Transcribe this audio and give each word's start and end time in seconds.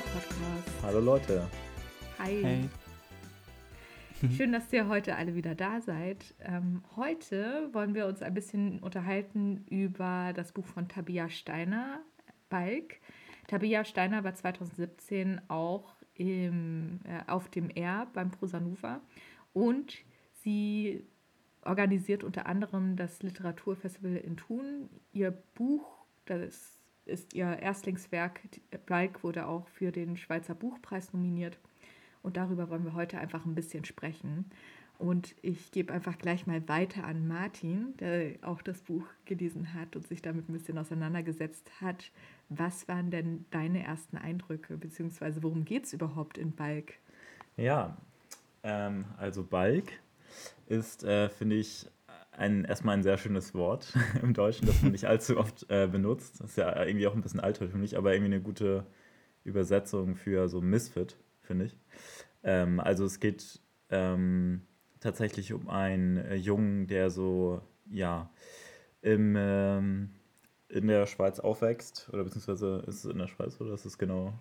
Podcast. 0.00 0.82
Hallo 0.82 1.00
Leute. 1.00 1.46
Hi. 2.18 2.42
Hey. 2.42 2.68
Schön, 4.36 4.52
dass 4.52 4.72
ihr 4.72 4.88
heute 4.88 5.16
alle 5.16 5.34
wieder 5.34 5.54
da 5.54 5.82
seid. 5.82 6.34
Ähm, 6.40 6.82
heute 6.96 7.68
wollen 7.74 7.94
wir 7.94 8.06
uns 8.06 8.22
ein 8.22 8.32
bisschen 8.32 8.78
unterhalten 8.78 9.66
über 9.68 10.32
das 10.34 10.52
Buch 10.52 10.64
von 10.64 10.88
Tabia 10.88 11.28
Steiner, 11.28 12.00
Balk. 12.48 13.00
Tabia 13.48 13.84
Steiner 13.84 14.24
war 14.24 14.34
2017 14.34 15.42
auch 15.48 15.96
im, 16.14 17.00
äh, 17.04 17.30
auf 17.30 17.50
dem 17.50 17.68
R 17.68 18.06
beim 18.14 18.30
Prosanuva 18.30 19.02
und 19.52 19.94
sie 20.42 21.04
organisiert 21.66 22.24
unter 22.24 22.46
anderem 22.46 22.96
das 22.96 23.22
Literaturfestival 23.22 24.16
in 24.16 24.38
Thun. 24.38 24.88
Ihr 25.12 25.32
Buch, 25.32 26.06
das 26.24 26.81
ist 27.04 27.34
ihr 27.34 27.58
Erstlingswerk, 27.58 28.40
Balk 28.86 29.22
wurde 29.22 29.46
auch 29.46 29.66
für 29.68 29.92
den 29.92 30.16
Schweizer 30.16 30.54
Buchpreis 30.54 31.12
nominiert. 31.12 31.58
Und 32.22 32.36
darüber 32.36 32.70
wollen 32.70 32.84
wir 32.84 32.94
heute 32.94 33.18
einfach 33.18 33.44
ein 33.44 33.54
bisschen 33.54 33.84
sprechen. 33.84 34.50
Und 34.98 35.34
ich 35.42 35.72
gebe 35.72 35.92
einfach 35.92 36.16
gleich 36.16 36.46
mal 36.46 36.68
weiter 36.68 37.04
an 37.04 37.26
Martin, 37.26 37.96
der 37.96 38.34
auch 38.42 38.62
das 38.62 38.82
Buch 38.82 39.04
gelesen 39.24 39.74
hat 39.74 39.96
und 39.96 40.06
sich 40.06 40.22
damit 40.22 40.48
ein 40.48 40.52
bisschen 40.52 40.78
auseinandergesetzt 40.78 41.68
hat. 41.80 42.12
Was 42.48 42.86
waren 42.86 43.10
denn 43.10 43.44
deine 43.50 43.82
ersten 43.82 44.16
Eindrücke, 44.16 44.76
beziehungsweise 44.76 45.42
worum 45.42 45.64
geht 45.64 45.86
es 45.86 45.92
überhaupt 45.92 46.38
in 46.38 46.52
Balk? 46.52 46.94
Ja, 47.56 47.96
ähm, 48.62 49.06
also 49.16 49.42
Balk 49.42 49.92
ist, 50.68 51.02
äh, 51.02 51.28
finde 51.28 51.56
ich, 51.56 51.88
ein, 52.32 52.64
erstmal 52.64 52.96
ein 52.96 53.02
sehr 53.02 53.18
schönes 53.18 53.54
Wort 53.54 53.92
im 54.22 54.34
Deutschen, 54.34 54.66
das 54.66 54.82
man 54.82 54.92
nicht 54.92 55.06
allzu 55.06 55.38
oft 55.38 55.66
äh, 55.70 55.86
benutzt. 55.86 56.40
Das 56.40 56.50
ist 56.50 56.56
ja 56.56 56.84
irgendwie 56.84 57.06
auch 57.06 57.14
ein 57.14 57.22
bisschen 57.22 57.40
altertümlich, 57.40 57.96
aber 57.96 58.12
irgendwie 58.12 58.34
eine 58.34 58.42
gute 58.42 58.86
Übersetzung 59.44 60.16
für 60.16 60.48
so 60.48 60.60
Misfit, 60.60 61.16
finde 61.42 61.66
ich. 61.66 61.76
Ähm, 62.42 62.80
also 62.80 63.04
es 63.04 63.20
geht 63.20 63.60
ähm, 63.90 64.62
tatsächlich 65.00 65.52
um 65.52 65.68
einen 65.68 66.16
äh, 66.16 66.34
Jungen, 66.34 66.86
der 66.86 67.10
so, 67.10 67.60
ja, 67.90 68.30
im, 69.02 69.34
ähm, 69.36 70.10
in 70.68 70.86
der 70.86 71.06
Schweiz 71.06 71.38
aufwächst, 71.40 72.08
oder 72.12 72.24
beziehungsweise 72.24 72.84
ist 72.86 73.04
es 73.04 73.10
in 73.10 73.18
der 73.18 73.28
Schweiz 73.28 73.60
oder 73.60 73.74
ist 73.74 73.84
es 73.84 73.98
genau? 73.98 74.32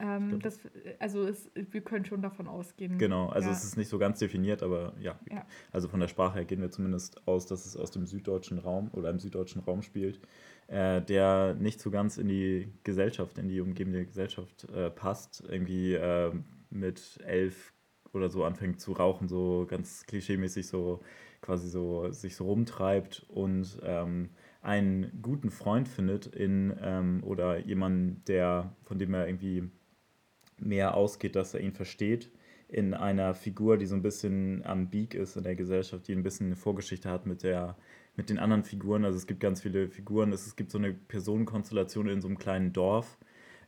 Ähm, 0.00 0.38
das, 0.40 0.60
also 1.00 1.26
es, 1.26 1.50
wir 1.54 1.80
können 1.80 2.04
schon 2.04 2.22
davon 2.22 2.46
ausgehen. 2.46 2.98
Genau, 2.98 3.28
also 3.28 3.48
ja. 3.48 3.54
es 3.54 3.64
ist 3.64 3.76
nicht 3.76 3.88
so 3.88 3.98
ganz 3.98 4.20
definiert, 4.20 4.62
aber 4.62 4.94
ja. 5.00 5.18
Ja. 5.30 5.44
Also 5.72 5.88
von 5.88 5.98
der 5.98 6.08
Sprache 6.08 6.36
her 6.36 6.44
gehen 6.44 6.60
wir 6.60 6.70
zumindest 6.70 7.26
aus, 7.26 7.46
dass 7.46 7.66
es 7.66 7.76
aus 7.76 7.90
dem 7.90 8.06
süddeutschen 8.06 8.58
Raum 8.58 8.90
oder 8.92 9.10
im 9.10 9.18
süddeutschen 9.18 9.60
Raum 9.62 9.82
spielt, 9.82 10.20
äh, 10.68 11.02
der 11.02 11.54
nicht 11.54 11.80
so 11.80 11.90
ganz 11.90 12.16
in 12.16 12.28
die 12.28 12.72
Gesellschaft, 12.84 13.38
in 13.38 13.48
die 13.48 13.60
umgebende 13.60 14.06
Gesellschaft 14.06 14.68
äh, 14.70 14.90
passt. 14.90 15.42
Irgendwie 15.48 15.94
äh, 15.94 16.32
mit 16.70 17.18
elf 17.24 17.72
oder 18.12 18.30
so 18.30 18.44
anfängt 18.44 18.80
zu 18.80 18.92
rauchen, 18.92 19.28
so 19.28 19.66
ganz 19.68 20.06
klischeemäßig 20.06 20.66
so 20.68 21.00
quasi 21.40 21.68
so 21.68 22.10
sich 22.10 22.36
so 22.36 22.44
rumtreibt 22.44 23.24
und 23.28 23.78
ähm, 23.82 24.30
einen 24.60 25.22
guten 25.22 25.50
Freund 25.50 25.88
findet 25.88 26.26
in 26.26 26.76
ähm, 26.80 27.22
oder 27.24 27.58
jemanden, 27.58 28.22
der, 28.26 28.74
von 28.82 28.98
dem 28.98 29.14
er 29.14 29.28
irgendwie 29.28 29.70
mehr 30.60 30.94
ausgeht, 30.94 31.36
dass 31.36 31.54
er 31.54 31.60
ihn 31.60 31.72
versteht, 31.72 32.30
in 32.68 32.92
einer 32.92 33.34
Figur, 33.34 33.78
die 33.78 33.86
so 33.86 33.94
ein 33.94 34.02
bisschen 34.02 34.62
am 34.64 34.90
Beak 34.90 35.14
ist 35.14 35.36
in 35.36 35.44
der 35.44 35.56
Gesellschaft, 35.56 36.06
die 36.06 36.12
ein 36.12 36.22
bisschen 36.22 36.46
eine 36.46 36.56
Vorgeschichte 36.56 37.10
hat 37.10 37.26
mit, 37.26 37.42
der, 37.42 37.76
mit 38.16 38.28
den 38.28 38.38
anderen 38.38 38.62
Figuren. 38.62 39.04
Also 39.04 39.16
es 39.16 39.26
gibt 39.26 39.40
ganz 39.40 39.62
viele 39.62 39.88
Figuren, 39.88 40.32
es, 40.32 40.46
es 40.46 40.54
gibt 40.54 40.70
so 40.70 40.78
eine 40.78 40.92
Personenkonstellation 40.92 42.08
in 42.08 42.20
so 42.20 42.28
einem 42.28 42.38
kleinen 42.38 42.74
Dorf. 42.74 43.16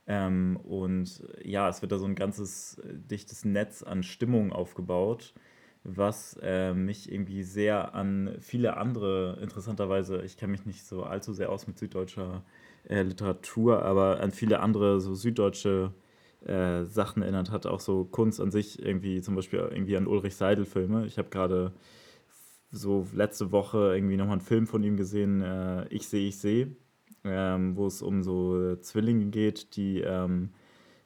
Ähm, 0.06 0.58
und 0.64 1.22
ja, 1.42 1.68
es 1.68 1.80
wird 1.80 1.92
da 1.92 1.98
so 1.98 2.04
ein 2.04 2.14
ganzes 2.14 2.78
äh, 2.78 2.94
dichtes 2.94 3.44
Netz 3.44 3.82
an 3.82 4.02
Stimmung 4.02 4.52
aufgebaut, 4.52 5.32
was 5.82 6.38
äh, 6.42 6.74
mich 6.74 7.10
irgendwie 7.10 7.42
sehr 7.42 7.94
an 7.94 8.36
viele 8.40 8.76
andere, 8.76 9.38
interessanterweise, 9.40 10.22
ich 10.22 10.36
kenne 10.36 10.52
mich 10.52 10.66
nicht 10.66 10.84
so 10.84 11.04
allzu 11.04 11.32
sehr 11.32 11.50
aus 11.50 11.66
mit 11.66 11.78
süddeutscher 11.78 12.42
äh, 12.88 13.02
Literatur, 13.02 13.82
aber 13.82 14.20
an 14.20 14.30
viele 14.30 14.60
andere 14.60 15.00
so 15.00 15.14
süddeutsche 15.14 15.92
äh, 15.94 16.09
Sachen 16.86 17.22
erinnert 17.22 17.50
hat, 17.50 17.66
auch 17.66 17.80
so 17.80 18.04
Kunst 18.04 18.40
an 18.40 18.50
sich, 18.50 18.82
irgendwie 18.82 19.20
zum 19.20 19.34
Beispiel 19.36 19.58
irgendwie 19.58 19.96
an 19.96 20.06
Ulrich 20.06 20.36
Seidel-Filme. 20.36 21.06
Ich 21.06 21.18
habe 21.18 21.28
gerade 21.28 21.72
so 22.70 23.06
letzte 23.12 23.52
Woche 23.52 23.94
irgendwie 23.94 24.16
nochmal 24.16 24.34
einen 24.34 24.40
Film 24.40 24.66
von 24.66 24.82
ihm 24.82 24.96
gesehen, 24.96 25.42
äh, 25.42 25.86
Ich 25.88 26.08
sehe, 26.08 26.28
ich 26.28 26.38
sehe, 26.38 26.76
ähm, 27.24 27.76
wo 27.76 27.86
es 27.86 28.00
um 28.02 28.22
so 28.22 28.76
Zwillinge 28.76 29.26
geht, 29.26 29.76
die 29.76 30.00
ähm, 30.00 30.50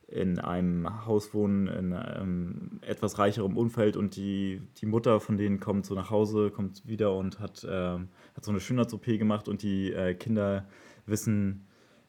in 0.07 0.39
einem 0.39 1.07
Haus 1.07 1.33
wohnen, 1.33 1.67
in 1.67 1.93
einem 1.93 2.79
etwas 2.83 3.19
reicherem 3.19 3.57
Umfeld 3.57 3.97
und 3.97 4.17
die, 4.17 4.61
die 4.77 4.87
Mutter 4.87 5.19
von 5.19 5.39
denen 5.39 5.61
kommt 5.61 5.87
so 5.87 5.95
nach 5.95 6.11
Hause, 6.11 6.51
kommt 6.51 6.87
wieder 6.87 7.17
und 7.17 7.41
hat, 7.41 7.67
ähm, 7.69 8.09
hat 8.37 8.45
so 8.45 8.51
eine 8.51 8.61
Schönheits-OP 8.61 9.07
gemacht 9.07 9.49
und 9.49 9.63
die 9.63 9.93
äh, 9.93 10.15
Kinder 10.15 10.67
wissen, 11.07 11.67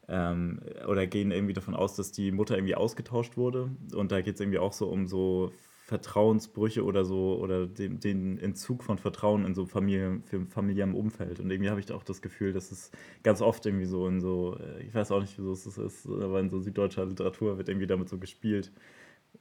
ähm, 0.08 0.60
oder 0.88 1.08
gehen 1.08 1.32
irgendwie 1.32 1.54
davon 1.54 1.76
aus, 1.76 1.96
dass 1.96 2.12
die 2.12 2.32
Mutter 2.32 2.56
irgendwie 2.56 2.76
ausgetauscht 2.76 3.38
wurde. 3.38 3.70
Und 3.94 4.12
da 4.12 4.22
geht 4.22 4.36
es 4.36 4.42
irgendwie 4.42 4.60
auch 4.60 4.74
so 4.74 4.88
um 4.88 5.08
so 5.08 5.52
Vertrauensbrüche 5.86 6.84
oder 6.84 7.06
so 7.06 7.38
oder 7.40 7.68
den, 7.68 8.00
den 8.00 8.40
Entzug 8.40 8.84
von 8.84 8.98
Vertrauen 8.98 9.46
in 9.46 9.54
so 9.54 9.68
Familie, 9.68 10.20
für 10.26 10.44
familiärem 10.48 10.96
Umfeld. 10.96 11.40
Und 11.40 11.52
irgendwie 11.52 11.70
habe 11.70 11.80
ich 11.80 11.92
auch 11.92 12.04
das 12.04 12.24
Gefühl, 12.24 12.54
dass 12.54 12.72
es 12.72 12.92
ganz 13.22 13.42
oft 13.42 13.66
irgendwie 13.68 13.86
so 13.86 14.08
in 14.08 14.20
so, 14.20 14.58
äh, 14.60 14.82
ich 14.82 14.96
weiß 14.96 15.12
auch 15.12 15.22
nicht, 15.22 15.38
wieso 15.38 15.52
es 15.52 15.66
ist, 15.66 16.08
aber 16.08 16.40
in 16.40 16.50
so 16.50 16.60
süddeutscher 16.60 17.06
Literatur 17.06 17.58
wird 17.58 17.70
irgendwie 17.70 17.86
damit 17.86 18.10
so 18.10 18.18
gespielt. 18.18 18.72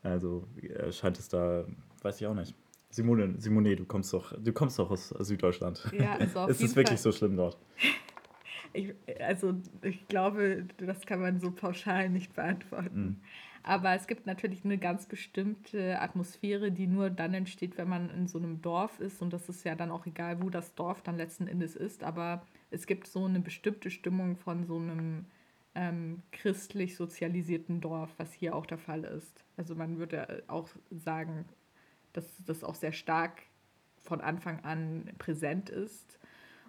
Also 0.03 0.47
äh, 0.61 0.93
scheint 0.93 1.19
es 1.19 1.29
da, 1.29 1.65
weiß 2.03 2.21
ich 2.21 2.27
auch 2.27 2.35
nicht. 2.35 2.55
Simone, 2.91 3.35
Simone, 3.39 3.75
du 3.75 3.87
kommst 3.87 4.13
doch, 4.13 4.35
du 4.39 4.53
kommst 4.53 4.79
doch 4.79 4.91
aus 4.91 5.09
Süddeutschland. 5.09 5.91
Ja, 5.99 6.17
also 6.17 6.41
auf 6.41 6.51
ist 6.51 6.63
es 6.63 6.77
wirklich 6.77 7.01
Fall. 7.01 7.13
so 7.13 7.13
schlimm 7.13 7.37
dort? 7.37 7.57
Ich, 8.75 8.95
also 9.21 9.55
ich 9.83 10.07
glaube, 10.09 10.67
das 10.77 11.07
kann 11.07 11.21
man 11.21 11.41
so 11.41 11.51
pauschal 11.51 12.11
nicht 12.11 12.35
beantworten. 12.35 13.03
Mhm. 13.03 13.21
Aber 13.67 13.95
es 13.95 14.07
gibt 14.07 14.27
natürlich 14.27 14.63
eine 14.67 14.77
ganz 14.77 15.07
bestimmte 15.07 15.99
Atmosphäre, 15.99 16.71
die 16.71 16.87
nur 16.87 17.09
dann 17.09 17.33
entsteht, 17.33 17.79
wenn 17.79 17.89
man 17.89 18.11
in 18.11 18.29
so 18.29 18.37
einem 18.37 18.61
Dorf 18.61 19.01
ist. 19.01 19.23
Und 19.23 19.33
das 19.33 19.49
ist 19.49 19.65
ja 19.65 19.75
dann 19.75 19.91
auch 19.91 20.05
egal, 20.05 20.43
wo 20.43 20.51
das 20.51 20.75
Dorf 20.75 21.01
dann 21.01 21.17
letzten 21.17 21.47
Endes 21.47 21.75
ist. 21.75 22.05
Aber 22.05 22.47
es 22.71 22.87
gibt 22.87 23.07
so 23.07 23.25
eine 23.25 23.41
bestimmte 23.41 23.91
Stimmung 23.91 24.37
von 24.37 24.67
so 24.67 24.77
einem 24.77 25.25
ähm, 25.75 26.23
christlich 26.31 26.95
sozialisierten 26.95 27.81
Dorf, 27.81 28.11
was 28.19 28.35
hier 28.35 28.55
auch 28.55 28.67
der 28.67 28.77
Fall 28.77 29.05
ist. 29.05 29.45
Also 29.57 29.75
man 29.75 29.97
würde 29.99 30.45
auch 30.47 30.69
sagen, 30.91 31.47
dass 32.13 32.27
das 32.45 32.65
auch 32.65 32.75
sehr 32.75 32.93
stark 32.93 33.43
von 34.03 34.21
Anfang 34.21 34.61
an 34.61 35.11
präsent 35.19 35.71
ist. 35.71 36.19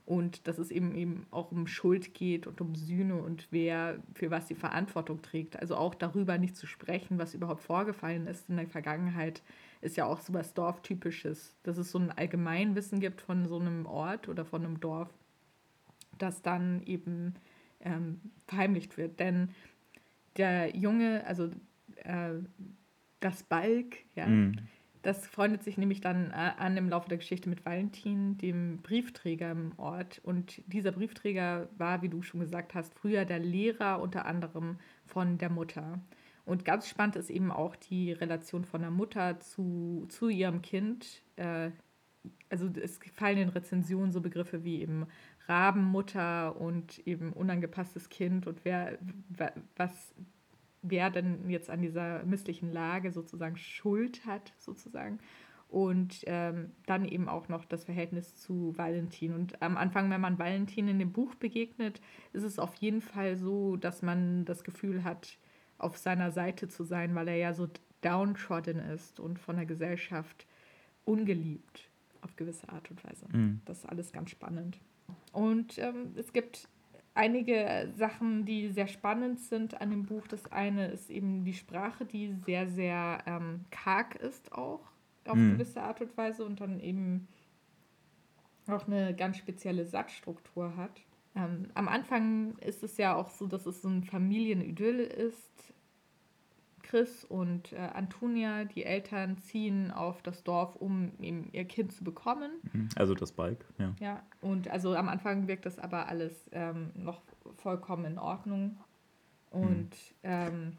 Und 0.05 0.47
dass 0.47 0.59
es 0.59 0.69
eben 0.69 0.93
eben 0.93 1.25
auch 1.31 1.51
um 1.51 1.66
Schuld 1.66 2.13
geht 2.13 2.45
und 2.45 2.61
um 2.61 2.75
Sühne 2.75 3.16
und 3.16 3.47
wer 3.49 3.97
für 4.13 4.29
was 4.29 4.45
die 4.45 4.55
Verantwortung 4.55 5.23
trägt. 5.23 5.59
Also 5.59 5.75
auch 5.75 5.95
darüber 5.95 6.38
nicht 6.38 6.55
zu 6.55 6.67
sprechen, 6.67 7.17
was 7.17 7.33
überhaupt 7.33 7.61
vorgefallen 7.61 8.27
ist 8.27 8.47
in 8.47 8.57
der 8.57 8.67
Vergangenheit, 8.67 9.41
ist 9.81 9.97
ja 9.97 10.05
auch 10.05 10.19
so 10.19 10.33
was 10.33 10.53
Dorftypisches. 10.53 11.55
Dass 11.63 11.77
es 11.77 11.89
so 11.89 11.97
ein 11.97 12.11
Allgemeinwissen 12.11 12.99
gibt 12.99 13.21
von 13.21 13.47
so 13.47 13.59
einem 13.59 13.88
Ort 13.88 14.29
oder 14.29 14.45
von 14.45 14.63
einem 14.63 14.79
Dorf, 14.79 15.09
das 16.19 16.43
dann 16.43 16.83
eben 16.83 17.33
ähm, 17.79 18.22
verheimlicht 18.47 18.97
wird. 18.97 19.19
Denn 19.19 19.49
der 20.37 20.75
Junge, 20.75 21.25
also 21.25 21.49
äh, 22.03 22.33
das 23.22 23.41
Balk, 23.43 23.97
ja, 24.16 24.27
Mhm. 24.27 24.59
Das 25.05 25.27
freundet 25.27 25.63
sich 25.63 25.77
nämlich 25.77 26.01
dann 26.01 26.31
äh, 26.31 26.51
an 26.57 26.75
im 26.77 26.89
Laufe 26.89 27.07
der 27.09 27.17
Geschichte 27.19 27.47
mit 27.49 27.66
Valentin, 27.66 28.37
dem 28.37 28.79
Briefträger 28.81 29.52
im 29.52 29.72
Ort. 29.78 30.19
Und 30.23 30.61
dieser 30.67 30.91
Briefträger 30.91 31.69
war, 31.78 32.02
wie 32.02 32.09
du 32.09 32.22
schon 32.22 32.40
gesagt 32.41 32.73
hast, 32.75 32.93
früher 32.96 33.25
der 33.25 33.40
Lehrer 33.40 34.02
unter 34.02 34.25
anderem 34.25 34.78
von 35.05 35.37
der 35.37 35.49
Mutter. 35.49 35.99
Und 36.46 36.66
ganz 36.66 36.87
spannend 36.87 37.16
ist 37.16 37.29
eben 37.29 37.52
auch 37.52 37.75
die 37.75 38.11
Relation 38.11 38.66
von 38.66 38.81
der 38.81 38.91
Mutter 38.91 39.40
zu, 39.40 40.05
zu 40.09 40.29
ihrem 40.29 40.61
Kind. 40.61 41.23
Äh, 41.37 41.72
also 42.49 42.67
es 42.81 42.99
fallen 43.13 43.37
in 43.37 43.49
Rezensionen 43.49 44.11
so 44.11 44.22
Begriffe 44.22 44.63
wie 44.63 44.81
eben 44.81 45.05
Rabenmutter 45.47 46.59
und 46.59 46.99
eben 47.07 47.34
unangepasstes 47.34 48.09
Kind 48.09 48.47
und 48.47 48.66
wer 48.66 48.97
wa- 49.29 49.52
was 49.75 50.13
wer 50.90 51.09
denn 51.09 51.49
jetzt 51.49 51.70
an 51.70 51.82
dieser 51.82 52.23
misslichen 52.23 52.72
Lage 52.72 53.11
sozusagen 53.11 53.58
Schuld 53.58 54.26
hat, 54.26 54.53
sozusagen. 54.58 55.20
Und 55.67 56.23
ähm, 56.28 56.72
dann 56.85 57.05
eben 57.05 57.28
auch 57.28 57.49
noch 57.49 57.66
das 57.66 57.85
Verhältnis 57.85 58.35
zu 58.35 58.78
Valentin. 58.78 59.34
Und 59.34 59.61
am 59.61 59.78
Anfang, 59.78 60.09
wenn 60.09 60.22
man 60.22 60.40
Valentin 60.40 60.87
in 60.87 60.99
dem 60.99 61.11
Buch 61.11 61.35
begegnet, 61.35 62.02
ist 62.34 62.43
es 62.43 62.59
auf 62.59 62.76
jeden 62.76 63.02
Fall 63.02 63.35
so, 63.35 63.76
dass 63.76 64.02
man 64.02 64.46
das 64.46 64.64
Gefühl 64.64 65.03
hat, 65.03 65.37
auf 65.78 65.97
seiner 65.97 66.32
Seite 66.32 66.70
zu 66.70 66.84
sein, 66.84 67.16
weil 67.16 67.28
er 67.28 67.35
ja 67.35 67.53
so 67.53 67.67
downtrodden 68.02 68.79
ist 68.79 69.20
und 69.20 69.40
von 69.40 69.58
der 69.58 69.66
Gesellschaft 69.66 70.46
ungeliebt 71.03 71.90
auf 72.22 72.35
gewisse 72.35 72.70
Art 72.70 72.90
und 72.90 73.03
Weise. 73.03 73.26
Mhm. 73.31 73.61
Das 73.66 73.79
ist 73.79 73.85
alles 73.85 74.11
ganz 74.11 74.29
spannend. 74.29 74.79
Und 75.31 75.78
ähm, 75.78 76.14
es 76.16 76.31
gibt 76.34 76.70
einige 77.16 77.91
Sachen, 77.96 78.46
die 78.46 78.70
sehr 78.70 78.88
spannend 78.88 79.40
sind 79.40 79.82
an 79.82 79.90
dem 79.90 80.06
Buch. 80.06 80.28
Das 80.28 80.52
eine 80.52 80.88
ist 80.88 81.09
eben 81.09 81.44
die 81.44 81.53
Sprache, 81.53 82.06
die 82.06 82.34
sehr, 82.46 82.67
sehr 82.67 83.23
ähm, 83.26 83.66
karg 83.72 84.16
ist 84.16 84.52
auch 84.52 84.82
auf 85.26 85.35
mhm. 85.35 85.53
gewisse 85.53 85.82
Art 85.82 86.02
und 86.02 86.16
Weise 86.17 86.46
und 86.46 86.62
dann 86.62 86.79
eben 86.79 87.28
auch 88.67 88.88
eine 88.88 89.16
ganz 89.16 89.38
spezielle 89.38 89.85
Satzstruktur 89.85 90.76
hat. 90.76 91.02
Ähm, 91.35 91.70
am 91.73 91.88
Anfang 91.88 92.58
ist 92.59 92.84
es 92.84 92.97
ja 92.97 93.16
auch 93.16 93.29
so, 93.29 93.47
dass 93.47 93.66
es 93.66 93.82
so 93.82 93.90
ein 93.90 94.03
Familienidyll 94.03 95.00
ist. 95.00 95.73
Chris 96.85 97.23
und 97.23 97.73
äh, 97.73 97.78
Antonia, 97.78 98.66
die 98.66 98.85
Eltern, 98.85 99.37
ziehen 99.40 99.91
auf 99.91 100.22
das 100.22 100.43
Dorf, 100.43 100.76
um 100.76 101.11
eben 101.20 101.49
ihr 101.52 101.66
Kind 101.66 101.91
zu 101.91 102.03
bekommen. 102.03 102.52
Mhm. 102.72 102.90
Also 102.96 103.14
das 103.14 103.32
Bike, 103.32 103.66
ja. 103.78 103.96
Ja, 103.99 104.23
und 104.41 104.70
also 104.70 104.96
am 104.96 105.09
Anfang 105.09 105.47
wirkt 105.47 105.66
das 105.66 105.79
aber 105.79 106.08
alles 106.08 106.49
ähm, 106.53 106.91
noch 106.96 107.22
vollkommen 107.58 108.05
in 108.05 108.17
Ordnung. 108.20 108.78
Und 109.49 109.90
mhm. 109.90 109.90
ähm, 110.23 110.78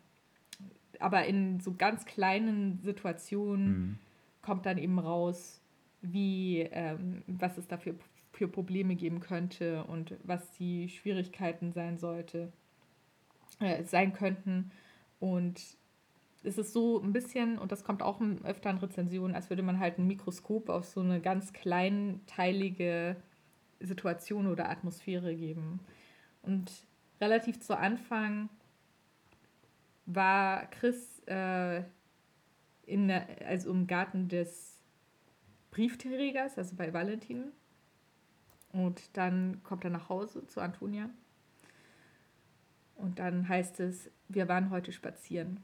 aber 1.00 1.26
in 1.26 1.60
so 1.60 1.74
ganz 1.74 2.04
kleinen 2.04 2.78
Situationen 2.80 3.68
mhm. 3.68 3.98
kommt 4.42 4.66
dann 4.66 4.78
eben 4.78 4.98
raus, 4.98 5.60
wie, 6.00 6.60
ähm, 6.60 7.22
was 7.26 7.58
es 7.58 7.66
dafür 7.66 7.94
für 8.32 8.48
Probleme 8.48 8.96
geben 8.96 9.20
könnte 9.20 9.84
und 9.84 10.14
was 10.22 10.50
die 10.52 10.88
Schwierigkeiten 10.88 11.72
sein 11.72 11.96
sollte, 11.98 12.52
äh, 13.60 13.82
sein 13.84 14.12
könnten. 14.12 14.70
Und 15.18 15.76
es 16.46 16.58
ist 16.58 16.72
so 16.72 17.00
ein 17.02 17.12
bisschen, 17.12 17.58
und 17.58 17.72
das 17.72 17.84
kommt 17.84 18.02
auch 18.02 18.20
öfter 18.44 18.70
in 18.70 18.78
Rezensionen, 18.78 19.34
als 19.34 19.50
würde 19.50 19.62
man 19.62 19.80
halt 19.80 19.98
ein 19.98 20.06
Mikroskop 20.06 20.68
auf 20.68 20.84
so 20.86 21.00
eine 21.00 21.20
ganz 21.20 21.52
kleinteilige 21.52 23.16
Situation 23.80 24.46
oder 24.46 24.70
Atmosphäre 24.70 25.34
geben. 25.34 25.80
Und 26.42 26.70
relativ 27.20 27.60
zu 27.60 27.76
Anfang 27.76 28.48
war 30.06 30.66
Chris 30.66 31.20
äh, 31.26 31.82
in 32.86 33.08
der, 33.08 33.26
also 33.46 33.72
im 33.72 33.88
Garten 33.88 34.28
des 34.28 34.80
Briefträgers, 35.72 36.56
also 36.56 36.76
bei 36.76 36.92
Valentin. 36.92 37.52
Und 38.72 39.16
dann 39.16 39.62
kommt 39.64 39.84
er 39.84 39.90
nach 39.90 40.08
Hause 40.08 40.46
zu 40.46 40.60
Antonia. 40.60 41.10
Und 42.94 43.18
dann 43.18 43.48
heißt 43.48 43.80
es, 43.80 44.10
wir 44.28 44.48
waren 44.48 44.70
heute 44.70 44.92
spazieren. 44.92 45.62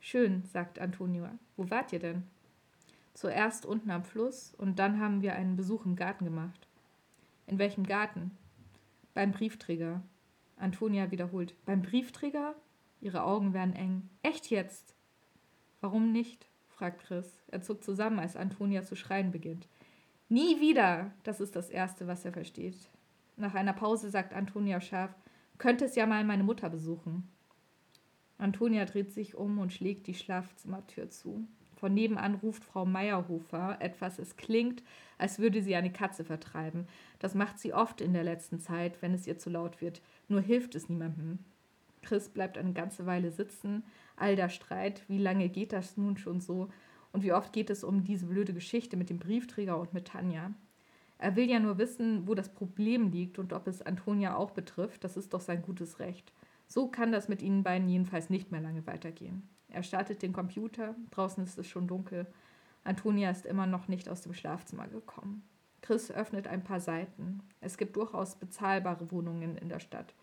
Schön, 0.00 0.44
sagt 0.46 0.78
Antonia. 0.78 1.38
Wo 1.56 1.68
wart 1.70 1.92
ihr 1.92 1.98
denn? 1.98 2.24
Zuerst 3.12 3.66
unten 3.66 3.90
am 3.90 4.02
Fluss 4.02 4.54
und 4.56 4.78
dann 4.78 4.98
haben 4.98 5.20
wir 5.20 5.34
einen 5.34 5.56
Besuch 5.56 5.84
im 5.84 5.94
Garten 5.94 6.24
gemacht. 6.24 6.66
In 7.46 7.58
welchem 7.58 7.84
Garten? 7.84 8.30
Beim 9.12 9.30
Briefträger. 9.32 10.02
Antonia 10.56 11.10
wiederholt. 11.10 11.54
Beim 11.66 11.82
Briefträger? 11.82 12.54
Ihre 13.02 13.24
Augen 13.24 13.52
werden 13.52 13.74
eng. 13.74 14.08
Echt 14.22 14.50
jetzt? 14.50 14.94
Warum 15.80 16.12
nicht? 16.12 16.48
fragt 16.68 17.02
Chris. 17.02 17.42
Er 17.48 17.60
zuckt 17.60 17.84
zusammen, 17.84 18.18
als 18.18 18.36
Antonia 18.36 18.82
zu 18.82 18.96
schreien 18.96 19.30
beginnt. 19.30 19.68
Nie 20.30 20.60
wieder! 20.60 21.10
Das 21.24 21.40
ist 21.40 21.56
das 21.56 21.68
Erste, 21.68 22.06
was 22.06 22.24
er 22.24 22.32
versteht. 22.32 22.76
Nach 23.36 23.54
einer 23.54 23.74
Pause 23.74 24.08
sagt 24.08 24.32
Antonia 24.32 24.80
scharf, 24.80 25.14
könntest 25.58 25.96
ja 25.96 26.06
mal 26.06 26.24
meine 26.24 26.44
Mutter 26.44 26.70
besuchen. 26.70 27.28
Antonia 28.40 28.84
dreht 28.84 29.12
sich 29.12 29.34
um 29.34 29.58
und 29.58 29.72
schlägt 29.72 30.06
die 30.06 30.14
Schlafzimmertür 30.14 31.10
zu. 31.10 31.46
Von 31.76 31.94
nebenan 31.94 32.34
ruft 32.36 32.64
Frau 32.64 32.84
Meierhofer 32.84 33.78
etwas. 33.80 34.18
Es 34.18 34.36
klingt, 34.36 34.82
als 35.18 35.38
würde 35.38 35.62
sie 35.62 35.76
eine 35.76 35.92
Katze 35.92 36.24
vertreiben. 36.24 36.86
Das 37.18 37.34
macht 37.34 37.58
sie 37.58 37.72
oft 37.72 38.00
in 38.00 38.12
der 38.12 38.24
letzten 38.24 38.60
Zeit, 38.60 39.00
wenn 39.00 39.14
es 39.14 39.26
ihr 39.26 39.38
zu 39.38 39.48
laut 39.48 39.80
wird. 39.80 40.02
Nur 40.28 40.40
hilft 40.40 40.74
es 40.74 40.88
niemandem. 40.88 41.38
Chris 42.02 42.28
bleibt 42.28 42.58
eine 42.58 42.72
ganze 42.72 43.06
Weile 43.06 43.30
sitzen. 43.30 43.82
All 44.16 44.36
der 44.36 44.48
Streit, 44.48 45.04
wie 45.08 45.18
lange 45.18 45.48
geht 45.48 45.72
das 45.72 45.96
nun 45.96 46.16
schon 46.16 46.40
so? 46.40 46.68
Und 47.12 47.22
wie 47.22 47.32
oft 47.32 47.52
geht 47.52 47.70
es 47.70 47.82
um 47.82 48.04
diese 48.04 48.26
blöde 48.26 48.52
Geschichte 48.52 48.96
mit 48.96 49.10
dem 49.10 49.18
Briefträger 49.18 49.78
und 49.78 49.94
mit 49.94 50.08
Tanja? 50.08 50.52
Er 51.18 51.36
will 51.36 51.50
ja 51.50 51.60
nur 51.60 51.76
wissen, 51.76 52.26
wo 52.26 52.34
das 52.34 52.50
Problem 52.50 53.10
liegt 53.10 53.38
und 53.38 53.52
ob 53.52 53.66
es 53.66 53.82
Antonia 53.82 54.36
auch 54.36 54.52
betrifft. 54.52 55.04
Das 55.04 55.16
ist 55.16 55.34
doch 55.34 55.40
sein 55.40 55.62
gutes 55.62 55.98
Recht. 55.98 56.32
So 56.70 56.86
kann 56.86 57.10
das 57.10 57.28
mit 57.28 57.42
ihnen 57.42 57.64
beiden 57.64 57.88
jedenfalls 57.88 58.30
nicht 58.30 58.52
mehr 58.52 58.60
lange 58.60 58.86
weitergehen. 58.86 59.42
Er 59.70 59.82
startet 59.82 60.22
den 60.22 60.32
Computer, 60.32 60.94
draußen 61.10 61.42
ist 61.42 61.58
es 61.58 61.66
schon 61.66 61.88
dunkel. 61.88 62.28
Antonia 62.84 63.28
ist 63.28 63.44
immer 63.44 63.66
noch 63.66 63.88
nicht 63.88 64.08
aus 64.08 64.22
dem 64.22 64.34
Schlafzimmer 64.34 64.86
gekommen. 64.86 65.42
Chris 65.82 66.12
öffnet 66.12 66.46
ein 66.46 66.62
paar 66.62 66.78
Seiten. 66.78 67.42
Es 67.60 67.76
gibt 67.76 67.96
durchaus 67.96 68.36
bezahlbare 68.36 69.10
Wohnungen 69.10 69.56
in 69.58 69.68
der 69.68 69.80
Stadt. 69.80 70.14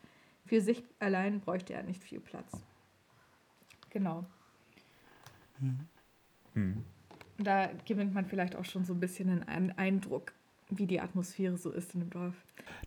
Für 0.45 0.61
sich 0.61 0.85
allein 0.99 1.41
bräuchte 1.41 1.73
er 1.73 1.83
nicht 1.83 2.01
viel 2.01 2.21
Platz. 2.21 2.63
Genau. 3.89 4.25
Mhm. 6.53 6.85
Da 7.39 7.69
gewinnt 7.85 8.13
man 8.13 8.25
vielleicht 8.25 8.55
auch 8.55 8.63
schon 8.63 8.85
so 8.85 8.93
ein 8.93 9.01
bisschen 9.01 9.43
einen 9.43 9.71
Eindruck, 9.73 10.31
wie 10.69 10.87
die 10.87 11.01
Atmosphäre 11.01 11.57
so 11.57 11.71
ist 11.71 11.93
in 11.93 11.99
dem 11.99 12.09
Dorf. 12.09 12.35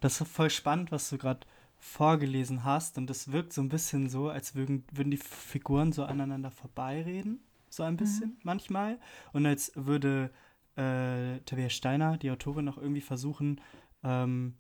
Das 0.01 0.19
ist 0.19 0.29
voll 0.29 0.49
spannend, 0.49 0.91
was 0.93 1.11
du 1.11 1.19
gerade 1.19 1.47
vorgelesen 1.81 2.63
hast. 2.63 2.99
Und 2.99 3.09
das 3.09 3.33
wirkt 3.33 3.53
so 3.53 3.63
ein 3.63 3.71
bisschen 3.71 4.09
so, 4.09 4.29
als 4.29 4.55
würden, 4.55 4.85
würden 4.93 5.11
die 5.11 5.17
Figuren 5.17 5.93
so 5.93 6.05
aneinander 6.05 6.51
vorbeireden. 6.51 7.41
So 7.71 7.83
ein 7.83 7.97
bisschen 7.97 8.31
mhm. 8.31 8.37
manchmal. 8.43 8.99
Und 9.33 9.47
als 9.47 9.73
würde 9.75 10.31
äh, 10.77 11.39
Tabea 11.41 11.71
Steiner, 11.71 12.19
die 12.19 12.31
Autorin, 12.31 12.69
auch 12.69 12.79
irgendwie 12.79 13.01
versuchen, 13.01 13.61
ähm, 14.05 14.55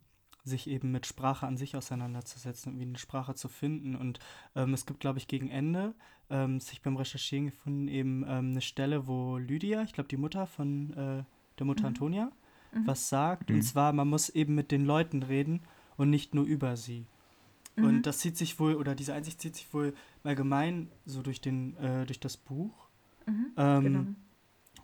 sich 0.44 0.68
eben 0.68 0.90
mit 0.90 1.06
Sprache 1.06 1.46
an 1.46 1.58
sich 1.58 1.76
auseinanderzusetzen 1.76 2.72
und 2.72 2.78
wie 2.78 2.84
eine 2.84 2.98
Sprache 2.98 3.34
zu 3.34 3.48
finden. 3.48 3.94
Und 3.94 4.18
ähm, 4.56 4.72
es 4.72 4.86
gibt, 4.86 5.00
glaube 5.00 5.18
ich, 5.18 5.28
gegen 5.28 5.50
Ende 5.50 5.94
ähm, 6.30 6.60
sich 6.60 6.80
beim 6.80 6.96
Recherchieren 6.96 7.46
gefunden, 7.46 7.88
eben 7.88 8.22
ähm, 8.22 8.50
eine 8.50 8.62
Stelle, 8.62 9.06
wo 9.06 9.36
Lydia, 9.36 9.82
ich 9.82 9.92
glaube 9.92 10.08
die 10.08 10.16
Mutter 10.16 10.46
von 10.46 10.92
äh, 10.94 11.24
der 11.58 11.66
Mutter 11.66 11.82
mhm. 11.82 11.88
Antonia, 11.88 12.32
mhm. 12.72 12.86
was 12.86 13.10
sagt. 13.10 13.50
Mhm. 13.50 13.56
Und 13.56 13.62
zwar, 13.62 13.92
man 13.92 14.08
muss 14.08 14.30
eben 14.30 14.54
mit 14.54 14.70
den 14.70 14.86
Leuten 14.86 15.22
reden 15.22 15.60
und 16.00 16.08
nicht 16.08 16.34
nur 16.34 16.46
über 16.46 16.78
sie. 16.78 17.04
Mhm. 17.76 17.84
Und 17.84 18.02
das 18.06 18.20
zieht 18.20 18.34
sich 18.34 18.58
wohl, 18.58 18.74
oder 18.74 18.94
diese 18.94 19.12
Einsicht 19.12 19.38
zieht 19.38 19.54
sich 19.54 19.74
wohl 19.74 19.92
allgemein 20.24 20.88
so 21.04 21.20
durch, 21.20 21.42
den, 21.42 21.76
äh, 21.76 22.06
durch 22.06 22.18
das 22.18 22.38
Buch. 22.38 22.88
Mhm, 23.26 23.52
ähm, 23.58 23.82
genau. 23.82 24.06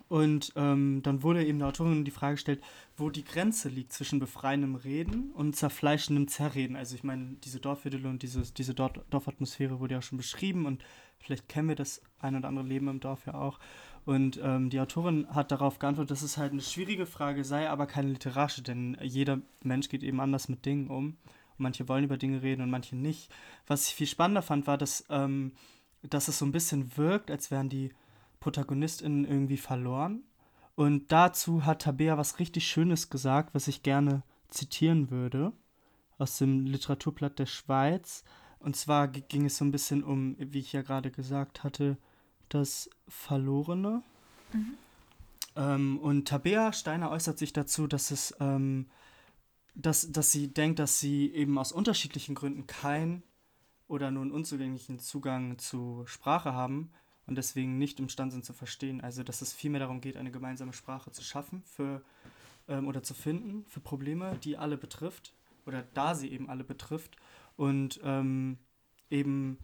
Und 0.09 0.53
ähm, 0.55 1.01
dann 1.01 1.23
wurde 1.23 1.43
eben 1.43 1.57
der 1.57 1.69
Autorin 1.69 2.05
die 2.05 2.11
Frage 2.11 2.35
gestellt, 2.35 2.61
wo 2.95 3.09
die 3.09 3.25
Grenze 3.25 3.67
liegt 3.67 3.93
zwischen 3.93 4.19
befreiendem 4.19 4.75
Reden 4.75 5.31
und 5.31 5.55
zerfleischendem 5.55 6.27
Zerreden. 6.27 6.75
Also 6.75 6.93
ich 6.93 7.03
meine, 7.03 7.35
diese 7.43 7.59
Dorfidylle 7.59 8.07
und 8.07 8.21
dieses, 8.21 8.53
diese 8.53 8.75
Dorf 8.75 8.93
Dorfatmosphäre 9.09 9.79
wurde 9.79 9.95
ja 9.95 10.03
schon 10.03 10.19
beschrieben 10.19 10.67
und 10.67 10.83
vielleicht 11.17 11.49
kennen 11.49 11.67
wir 11.67 11.75
das 11.75 12.03
ein 12.19 12.35
oder 12.35 12.47
andere 12.47 12.65
Leben 12.65 12.87
im 12.89 12.99
Dorf 12.99 13.25
ja 13.25 13.33
auch. 13.33 13.59
Und 14.07 14.39
ähm, 14.41 14.69
die 14.69 14.79
Autorin 14.79 15.27
hat 15.35 15.51
darauf 15.51 15.79
geantwortet, 15.79 16.11
dass 16.11 16.21
es 16.21 16.37
halt 16.37 16.53
eine 16.53 16.61
schwierige 16.61 17.05
Frage 17.05 17.43
sei, 17.43 17.69
aber 17.69 17.87
keine 17.87 18.07
literarische, 18.07 18.61
denn 18.61 18.95
jeder 19.01 19.41
Mensch 19.63 19.89
geht 19.89 20.01
eben 20.01 20.21
anders 20.21 20.47
mit 20.47 20.65
Dingen 20.65 20.87
um. 20.87 21.07
Und 21.07 21.17
manche 21.57 21.89
wollen 21.89 22.05
über 22.05 22.15
Dinge 22.15 22.41
reden 22.41 22.61
und 22.61 22.69
manche 22.69 22.95
nicht. 22.95 23.29
Was 23.67 23.89
ich 23.89 23.95
viel 23.95 24.07
spannender 24.07 24.41
fand, 24.41 24.65
war, 24.65 24.77
dass, 24.77 25.03
ähm, 25.09 25.51
dass 26.03 26.29
es 26.29 26.39
so 26.39 26.45
ein 26.45 26.53
bisschen 26.53 26.95
wirkt, 26.95 27.29
als 27.29 27.51
wären 27.51 27.67
die 27.67 27.91
ProtagonistInnen 28.39 29.25
irgendwie 29.25 29.57
verloren. 29.57 30.23
Und 30.75 31.11
dazu 31.11 31.65
hat 31.65 31.81
Tabea 31.81 32.17
was 32.17 32.39
richtig 32.39 32.65
Schönes 32.65 33.09
gesagt, 33.09 33.53
was 33.53 33.67
ich 33.67 33.83
gerne 33.83 34.23
zitieren 34.47 35.11
würde, 35.11 35.51
aus 36.17 36.37
dem 36.37 36.65
Literaturblatt 36.65 37.39
der 37.39 37.45
Schweiz. 37.45 38.23
Und 38.59 38.77
zwar 38.77 39.09
ging 39.09 39.47
es 39.47 39.57
so 39.57 39.65
ein 39.65 39.71
bisschen 39.71 40.01
um, 40.01 40.37
wie 40.39 40.59
ich 40.59 40.71
ja 40.71 40.81
gerade 40.81 41.11
gesagt 41.11 41.65
hatte, 41.65 41.97
das 42.49 42.89
Verlorene. 43.07 44.03
Mhm. 44.53 44.77
Ähm, 45.55 45.99
und 45.99 46.27
Tabea 46.27 46.71
Steiner 46.73 47.11
äußert 47.11 47.37
sich 47.37 47.53
dazu, 47.53 47.87
dass 47.87 48.11
es, 48.11 48.35
ähm, 48.39 48.87
dass, 49.75 50.11
dass 50.11 50.31
sie 50.31 50.53
denkt, 50.53 50.79
dass 50.79 50.99
sie 50.99 51.31
eben 51.33 51.57
aus 51.57 51.71
unterschiedlichen 51.71 52.35
Gründen 52.35 52.67
keinen 52.67 53.23
oder 53.87 54.11
nur 54.11 54.23
einen 54.23 54.31
unzugänglichen 54.31 54.99
Zugang 54.99 55.57
zu 55.57 56.03
Sprache 56.05 56.53
haben 56.53 56.91
und 57.25 57.35
deswegen 57.35 57.77
nicht 57.77 57.99
imstande 57.99 58.33
sind 58.33 58.45
zu 58.45 58.53
verstehen. 58.53 59.01
Also 59.01 59.23
dass 59.23 59.41
es 59.41 59.53
vielmehr 59.53 59.79
darum 59.79 60.01
geht, 60.01 60.17
eine 60.17 60.31
gemeinsame 60.31 60.73
Sprache 60.73 61.11
zu 61.11 61.23
schaffen 61.23 61.63
für 61.65 62.01
ähm, 62.67 62.87
oder 62.87 63.03
zu 63.03 63.13
finden 63.13 63.65
für 63.65 63.79
Probleme, 63.79 64.37
die 64.43 64.57
alle 64.57 64.77
betrifft 64.77 65.33
oder 65.65 65.83
da 65.93 66.15
sie 66.15 66.31
eben 66.31 66.49
alle 66.49 66.63
betrifft 66.63 67.17
und 67.55 67.99
ähm, 68.03 68.57
eben 69.09 69.57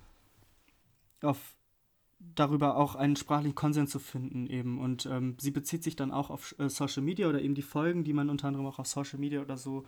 auf 1.22 1.56
darüber 2.36 2.78
auch 2.78 2.96
einen 2.96 3.16
sprachlichen 3.16 3.56
Konsens 3.56 3.92
zu 3.92 4.00
finden 4.00 4.48
eben. 4.48 4.80
Und 4.80 5.06
ähm, 5.06 5.36
sie 5.40 5.52
bezieht 5.52 5.84
sich 5.84 5.96
dann 5.96 6.12
auch 6.12 6.30
auf 6.30 6.56
äh, 6.60 6.70
Social 6.70 7.04
Media 7.04 7.28
oder 7.28 7.42
eben 7.42 7.56
die 7.56 7.62
Folgen, 7.62 8.04
die 8.04 8.14
man 8.14 8.30
unter 8.30 8.48
anderem 8.48 8.66
auch 8.66 8.80
auf 8.80 8.88
Social 8.88 9.20
Media 9.20 9.42
oder 9.42 9.58
so 9.58 9.86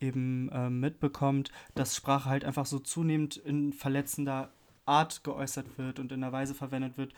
eben 0.00 0.50
äh, 0.50 0.68
mitbekommt, 0.68 1.50
dass 1.74 1.96
Sprache 1.96 2.28
halt 2.28 2.44
einfach 2.44 2.66
so 2.66 2.78
zunehmend 2.78 3.36
in 3.36 3.72
verletzender 3.72 4.52
Art 4.84 5.24
geäußert 5.24 5.78
wird 5.78 5.98
und 5.98 6.12
in 6.12 6.22
einer 6.22 6.32
Weise 6.32 6.54
verwendet 6.54 6.98
wird, 6.98 7.14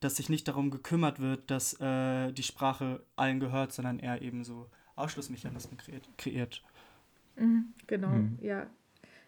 dass 0.00 0.16
sich 0.16 0.28
nicht 0.28 0.48
darum 0.48 0.70
gekümmert 0.70 1.20
wird, 1.20 1.50
dass 1.50 1.80
äh, 1.80 2.32
die 2.32 2.42
Sprache 2.42 3.02
allen 3.16 3.40
gehört, 3.40 3.72
sondern 3.72 3.98
eher 3.98 4.22
eben 4.22 4.44
so 4.44 4.68
Ausschlussmechanismen 4.96 5.78
kreiert. 5.78 6.08
kreiert. 6.18 6.62
Mhm, 7.36 7.72
genau, 7.86 8.08
mhm. 8.08 8.38
ja. 8.40 8.66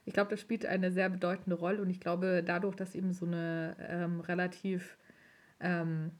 Ich 0.09 0.15
glaube, 0.15 0.31
das 0.31 0.41
spielt 0.41 0.65
eine 0.65 0.91
sehr 0.91 1.11
bedeutende 1.11 1.55
Rolle 1.55 1.83
und 1.83 1.91
ich 1.91 2.01
glaube, 2.01 2.43
dadurch, 2.43 2.75
dass 2.75 2.95
eben 2.95 3.13
so 3.13 3.27
eine 3.27 3.77
ähm, 3.79 4.21
relativ, 4.21 4.97
ähm, 5.61 6.13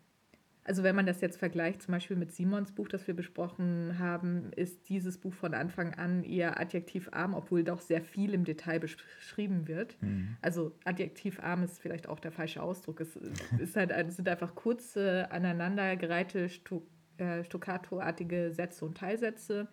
also 0.63 0.83
wenn 0.83 0.95
man 0.95 1.07
das 1.07 1.23
jetzt 1.23 1.39
vergleicht, 1.39 1.81
zum 1.81 1.93
Beispiel 1.93 2.15
mit 2.15 2.31
Simons 2.31 2.73
Buch, 2.73 2.89
das 2.89 3.07
wir 3.07 3.15
besprochen 3.15 3.99
haben, 3.99 4.53
ist 4.55 4.91
dieses 4.91 5.17
Buch 5.17 5.33
von 5.33 5.55
Anfang 5.55 5.95
an 5.95 6.23
eher 6.23 6.61
adjektivarm, 6.61 7.33
obwohl 7.33 7.65
doch 7.65 7.81
sehr 7.81 8.03
viel 8.03 8.35
im 8.35 8.45
Detail 8.45 8.79
beschrieben 8.79 9.69
wird. 9.69 9.97
Mhm. 10.03 10.37
Also 10.43 10.77
adjektivarm 10.85 11.63
ist 11.63 11.81
vielleicht 11.81 12.11
auch 12.11 12.21
der 12.21 12.31
falsche 12.31 12.63
Ausdruck. 12.63 13.01
Es 13.01 13.17
ist 13.59 13.75
halt, 13.75 13.91
es 13.91 14.17
sind 14.17 14.29
einfach 14.29 14.55
kurze, 14.55 15.31
aneinandergereihte 15.31 16.51
Stu 16.51 16.83
äh, 17.17 17.43
Stoccato-artige 17.43 18.53
Sätze 18.53 18.85
und 18.85 18.99
Teilsätze. 18.99 19.67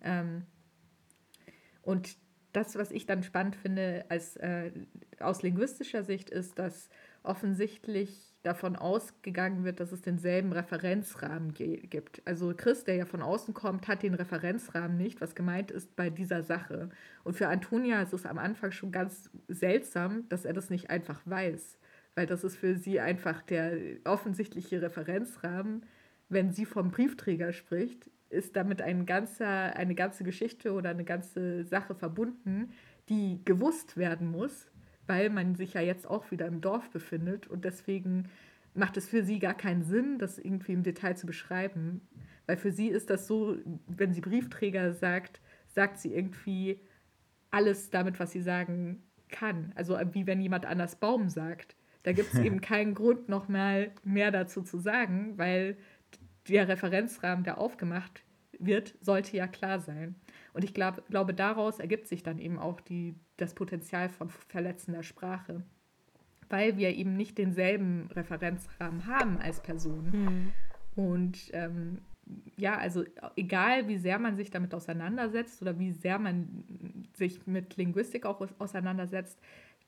Ähm, 0.00 0.46
und 1.82 2.16
das, 2.52 2.76
was 2.76 2.90
ich 2.90 3.06
dann 3.06 3.22
spannend 3.22 3.56
finde 3.56 4.04
als, 4.08 4.36
äh, 4.36 4.70
aus 5.18 5.42
linguistischer 5.42 6.04
Sicht, 6.04 6.30
ist, 6.30 6.58
dass 6.58 6.88
offensichtlich 7.22 8.30
davon 8.42 8.76
ausgegangen 8.76 9.64
wird, 9.64 9.80
dass 9.80 9.92
es 9.92 10.00
denselben 10.00 10.52
Referenzrahmen 10.52 11.52
gibt. 11.52 12.22
Also 12.24 12.54
Chris, 12.56 12.84
der 12.84 12.94
ja 12.94 13.04
von 13.04 13.20
außen 13.20 13.52
kommt, 13.52 13.86
hat 13.86 14.02
den 14.02 14.14
Referenzrahmen 14.14 14.96
nicht, 14.96 15.20
was 15.20 15.34
gemeint 15.34 15.70
ist 15.70 15.94
bei 15.94 16.08
dieser 16.08 16.42
Sache. 16.42 16.88
Und 17.22 17.34
für 17.36 17.48
Antonia 17.48 18.00
ist 18.00 18.14
es 18.14 18.24
am 18.24 18.38
Anfang 18.38 18.72
schon 18.72 18.92
ganz 18.92 19.28
seltsam, 19.48 20.26
dass 20.30 20.46
er 20.46 20.54
das 20.54 20.70
nicht 20.70 20.88
einfach 20.88 21.20
weiß, 21.26 21.78
weil 22.14 22.26
das 22.26 22.44
ist 22.44 22.56
für 22.56 22.76
sie 22.76 22.98
einfach 23.00 23.42
der 23.42 23.76
offensichtliche 24.04 24.80
Referenzrahmen. 24.80 25.84
Wenn 26.30 26.52
sie 26.52 26.64
vom 26.64 26.90
Briefträger 26.90 27.52
spricht, 27.52 28.10
ist 28.30 28.56
damit 28.56 28.80
ein 28.80 29.06
ganzer, 29.06 29.76
eine 29.76 29.94
ganze 29.94 30.24
Geschichte 30.24 30.72
oder 30.72 30.90
eine 30.90 31.04
ganze 31.04 31.64
Sache 31.64 31.94
verbunden, 31.94 32.72
die 33.08 33.40
gewusst 33.44 33.96
werden 33.96 34.30
muss, 34.30 34.70
weil 35.06 35.30
man 35.30 35.56
sich 35.56 35.74
ja 35.74 35.80
jetzt 35.80 36.08
auch 36.08 36.30
wieder 36.30 36.46
im 36.46 36.60
Dorf 36.60 36.90
befindet 36.90 37.46
und 37.48 37.64
deswegen 37.64 38.28
macht 38.74 38.96
es 38.96 39.08
für 39.08 39.24
sie 39.24 39.40
gar 39.40 39.54
keinen 39.54 39.82
Sinn, 39.82 40.18
das 40.18 40.38
irgendwie 40.38 40.72
im 40.72 40.84
Detail 40.84 41.16
zu 41.16 41.26
beschreiben, 41.26 42.00
weil 42.46 42.56
für 42.56 42.72
sie 42.72 42.88
ist 42.88 43.10
das 43.10 43.26
so, 43.26 43.56
wenn 43.86 44.12
sie 44.12 44.20
Briefträger 44.20 44.92
sagt, 44.92 45.40
sagt 45.66 45.98
sie 45.98 46.14
irgendwie 46.14 46.80
alles 47.50 47.90
damit, 47.90 48.20
was 48.20 48.32
sie 48.32 48.42
sagen 48.42 49.02
kann. 49.28 49.72
Also 49.74 49.98
wie 50.12 50.26
wenn 50.26 50.40
jemand 50.40 50.66
anders 50.66 50.96
Baum 50.96 51.28
sagt. 51.28 51.76
Da 52.02 52.12
gibt 52.12 52.32
es 52.32 52.40
eben 52.40 52.60
keinen 52.60 52.94
Grund, 52.94 53.28
noch 53.28 53.48
mal 53.48 53.92
mehr 54.04 54.30
dazu 54.30 54.62
zu 54.62 54.78
sagen, 54.78 55.36
weil 55.36 55.76
der 56.50 56.68
Referenzrahmen, 56.68 57.44
der 57.44 57.58
aufgemacht 57.58 58.24
wird, 58.58 58.94
sollte 59.00 59.36
ja 59.36 59.46
klar 59.46 59.80
sein. 59.80 60.14
Und 60.52 60.64
ich 60.64 60.74
glaub, 60.74 61.06
glaube, 61.08 61.34
daraus 61.34 61.78
ergibt 61.78 62.06
sich 62.08 62.22
dann 62.22 62.38
eben 62.38 62.58
auch 62.58 62.80
die, 62.80 63.14
das 63.36 63.54
Potenzial 63.54 64.08
von 64.08 64.28
verletzender 64.28 65.02
Sprache, 65.02 65.62
weil 66.48 66.76
wir 66.76 66.94
eben 66.94 67.16
nicht 67.16 67.38
denselben 67.38 68.08
Referenzrahmen 68.12 69.06
haben 69.06 69.38
als 69.38 69.62
Person. 69.62 70.10
Mhm. 70.12 70.52
Und 70.96 71.50
ähm, 71.52 71.98
ja, 72.56 72.76
also 72.76 73.04
egal 73.36 73.88
wie 73.88 73.98
sehr 73.98 74.18
man 74.18 74.36
sich 74.36 74.50
damit 74.50 74.74
auseinandersetzt 74.74 75.62
oder 75.62 75.78
wie 75.78 75.92
sehr 75.92 76.18
man 76.18 76.64
sich 77.14 77.46
mit 77.46 77.76
Linguistik 77.76 78.26
auch 78.26 78.46
auseinandersetzt, 78.58 79.38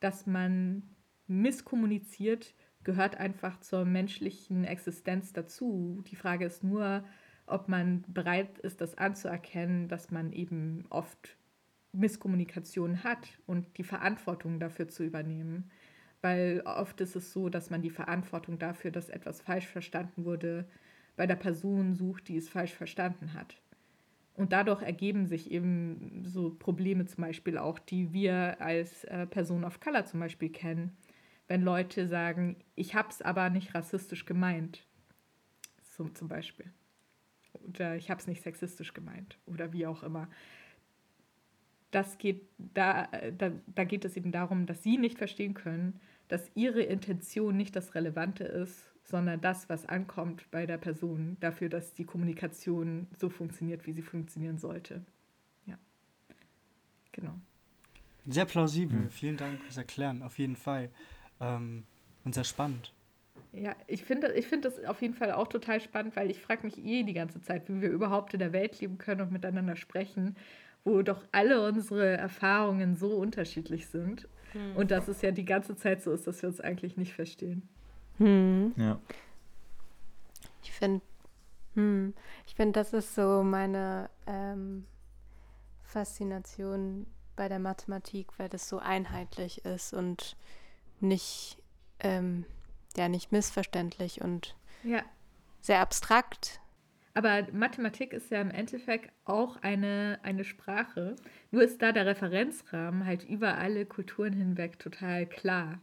dass 0.01 0.27
man 0.27 0.83
misskommuniziert, 1.27 2.55
gehört 2.85 3.17
einfach 3.17 3.61
zur 3.61 3.85
menschlichen 3.85 4.65
Existenz 4.65 5.33
dazu. 5.33 6.03
Die 6.11 6.17
Frage 6.17 6.45
ist 6.45 6.65
nur, 6.65 7.05
ob 7.47 7.69
man 7.69 8.05
bereit 8.09 8.59
ist, 8.59 8.81
das 8.81 8.97
anzuerkennen, 8.97 9.89
dass 9.89 10.11
man 10.11 10.33
eben 10.33 10.85
oft 10.91 11.37
Misskommunikation 11.93 13.05
hat 13.05 13.39
und 13.47 13.79
die 13.79 13.85
Verantwortung 13.85 14.59
dafür 14.59 14.89
zu 14.89 15.05
übernehmen. 15.05 15.71
Weil 16.23 16.63
oft 16.65 17.01
ist 17.01 17.17
es 17.17 17.33
so, 17.33 17.49
dass 17.49 17.71
man 17.71 17.83
die 17.83 17.91
Verantwortung 17.91 18.59
dafür, 18.59 18.91
dass 18.91 19.09
etwas 19.09 19.41
falsch 19.41 19.67
verstanden 19.67 20.25
wurde, 20.25 20.67
bei 21.17 21.27
der 21.27 21.37
Person 21.37 21.95
sucht, 21.95 22.29
die 22.29 22.37
es 22.37 22.49
falsch 22.49 22.73
verstanden 22.73 23.35
hat. 23.35 23.61
Und 24.35 24.53
dadurch 24.53 24.81
ergeben 24.81 25.27
sich 25.27 25.51
eben 25.51 26.23
so 26.25 26.51
Probleme 26.55 27.05
zum 27.05 27.23
Beispiel 27.23 27.59
auch, 27.59 27.79
die 27.79 28.15
wir 28.15 28.61
als 28.63 29.05
äh, 29.05 29.27
Person 29.27 29.65
of 29.65 29.79
Color 29.81 30.07
zum 30.07 30.21
Beispiel 30.21 30.49
kennen 30.49 30.97
wenn 31.49 31.63
Leute 31.63 32.09
sagen, 32.09 32.57
ich 32.75 32.95
habe 32.95 33.09
es 33.11 33.23
aber 33.23 33.51
nicht 33.51 33.75
rassistisch 33.75 34.25
gemeint. 34.25 34.87
So 35.97 36.09
zum 36.09 36.29
Beispiel. 36.29 36.73
Oder 37.53 37.97
ich 37.97 38.11
habe 38.11 38.21
es 38.21 38.27
nicht 38.27 38.43
sexistisch 38.43 38.95
gemeint. 38.95 39.39
Oder 39.47 39.73
wie 39.73 39.87
auch 39.87 40.03
immer. 40.03 40.29
Das 41.91 42.17
geht, 42.17 42.49
da, 42.57 43.09
da, 43.37 43.53
da 43.67 43.85
geht 43.85 44.05
es 44.05 44.17
eben 44.17 44.33
darum, 44.33 44.65
dass 44.67 44.83
sie 44.83 44.97
nicht 44.97 45.19
verstehen 45.19 45.53
können, 45.53 46.01
dass 46.29 46.51
ihre 46.55 46.83
Intention 46.83 47.57
nicht 47.57 47.77
das 47.77 47.95
Relevante 47.95 48.45
ist, 48.45 48.91
sondern 49.05 49.41
das, 49.41 49.69
was 49.69 49.85
ankommt 49.85 50.51
bei 50.51 50.65
der 50.65 50.79
Person, 50.79 51.37
dafür, 51.41 51.69
dass 51.69 51.93
die 51.93 52.05
Kommunikation 52.05 53.09
so 53.19 53.29
funktioniert, 53.29 53.87
wie 53.87 53.93
sie 53.93 54.03
funktionieren 54.03 54.57
sollte. 54.57 55.05
Ja. 55.67 55.77
Genau. 57.11 57.35
Sehr 58.27 58.47
plausibel. 58.47 59.01
Mhm. 59.01 59.11
Vielen 59.11 59.37
Dank 59.37 59.61
fürs 59.61 59.77
Erklären, 59.77 60.23
auf 60.23 60.39
jeden 60.39 60.57
Fall 60.57 60.91
ähm, 61.43 61.85
und 62.25 62.35
sehr 62.35 62.45
spannend. 62.45 62.93
Ja, 63.53 63.77
ich 63.87 64.05
finde 64.05 64.33
ich 64.33 64.47
find 64.47 64.65
das 64.65 64.83
auf 64.85 65.03
jeden 65.03 65.15
Fall 65.15 65.33
auch 65.33 65.49
total 65.49 65.81
spannend, 65.81 66.17
weil 66.17 66.31
ich 66.31 66.41
frage 66.41 66.65
mich 66.65 66.79
eh 66.79 67.03
die 67.03 67.13
ganze 67.13 67.41
Zeit, 67.43 67.69
wie 67.69 67.83
wir 67.83 67.91
überhaupt 67.91 68.33
in 68.33 68.39
der 68.39 68.53
Welt 68.53 68.81
leben 68.81 68.97
können 68.97 69.21
und 69.21 69.33
miteinander 69.33 69.77
sprechen, 69.77 70.37
wo 70.85 71.03
doch 71.03 71.23
alle 71.33 71.67
unsere 71.67 72.17
Erfahrungen 72.17 72.97
so 72.97 73.15
unterschiedlich 73.15 73.89
sind. 73.89 74.27
Hm. 74.53 74.77
Und 74.77 74.91
dass 74.91 75.09
es 75.09 75.21
ja 75.21 75.33
die 75.33 75.45
ganze 75.45 75.77
Zeit 75.77 76.03
so 76.03 76.13
ist, 76.13 76.27
dass 76.27 76.41
wir 76.43 76.49
uns 76.49 76.61
eigentlich 76.61 76.97
nicht 76.97 77.13
verstehen. 77.13 77.69
Hm. 78.19 78.73
Ja. 78.77 78.99
Ich 80.63 80.73
finde, 80.73 81.03
hm, 81.75 82.15
ich 82.47 82.55
finde, 82.55 82.73
das 82.73 82.93
ist 82.93 83.15
so 83.15 83.43
meine 83.43 84.09
ähm, 84.27 84.85
Faszination 85.83 87.07
bei 87.37 87.49
der 87.49 87.59
Mathematik, 87.59 88.29
weil 88.39 88.49
das 88.49 88.69
so 88.69 88.79
einheitlich 88.79 89.65
ist 89.65 89.93
und 89.93 90.37
nicht, 91.03 91.59
ähm, 92.01 92.45
ja, 92.97 93.09
nicht 93.09 93.33
missverständlich 93.33 94.21
und 94.21 94.55
ja. 94.85 95.03
sehr 95.61 95.81
abstrakt. 95.81 96.61
Aber 97.15 97.47
Mathematik 97.53 98.13
ist 98.13 98.31
ja 98.31 98.41
im 98.41 98.51
Endeffekt 98.51 99.13
auch 99.25 99.63
eine, 99.63 100.19
eine 100.23 100.45
Sprache. 100.45 101.17
Nur 101.51 101.63
ist 101.63 101.83
da 101.83 101.93
der 101.93 102.07
Referenzrahmen 102.07 103.05
halt 103.05 103.25
über 103.25 103.59
alle 103.59 103.85
Kulturen 103.85 104.33
hinweg 104.33 104.79
total 104.79 105.27
klar. 105.27 105.79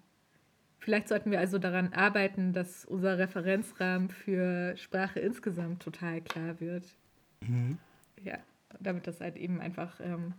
Vielleicht 0.79 1.09
sollten 1.09 1.29
wir 1.29 1.39
also 1.39 1.59
daran 1.59 1.93
arbeiten, 1.93 2.53
dass 2.53 2.85
unser 2.85 3.17
Referenzrahmen 3.17 4.09
für 4.09 4.75
Sprache 4.77 5.19
insgesamt 5.19 5.83
total 5.83 6.21
klar 6.21 6.59
wird. 6.59 6.95
Mhm. 7.41 7.77
Ja, 8.23 8.39
damit 8.79 9.05
das 9.05 9.21
halt 9.21 9.35
eben 9.35 9.61
einfach 9.61 9.99
ähm, 9.99 10.33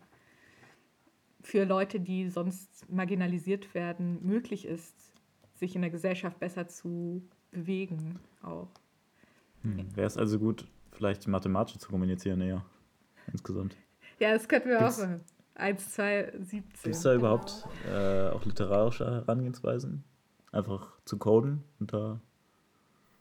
für 1.42 1.64
Leute, 1.64 2.00
die 2.00 2.28
sonst 2.28 2.90
marginalisiert 2.90 3.74
werden, 3.74 4.18
möglich 4.22 4.66
ist, 4.66 4.94
sich 5.54 5.74
in 5.74 5.82
der 5.82 5.90
Gesellschaft 5.90 6.38
besser 6.38 6.68
zu 6.68 7.22
bewegen 7.50 8.18
auch. 8.42 8.68
Hm. 9.62 9.94
Wäre 9.94 10.06
es 10.06 10.16
also 10.16 10.38
gut, 10.38 10.66
vielleicht 10.92 11.26
mathematisch 11.28 11.78
zu 11.78 11.90
kommunizieren 11.90 12.40
eher 12.40 12.64
insgesamt? 13.32 13.76
Ja, 14.18 14.32
das 14.32 14.48
könnten 14.48 14.68
wir 14.68 14.78
Gibt's, 14.78 15.00
auch 15.00 15.06
machen. 15.06 15.20
1, 15.54 15.90
2, 15.92 16.32
17. 16.38 16.60
Gibt 16.82 16.96
es 16.96 17.02
da 17.02 17.14
überhaupt 17.14 17.66
äh, 17.86 18.28
auch 18.28 18.44
literarische 18.44 19.04
Herangehensweisen? 19.04 20.04
Einfach 20.52 20.98
zu 21.04 21.18
coden 21.18 21.62
und 21.78 21.92
da. 21.92 22.20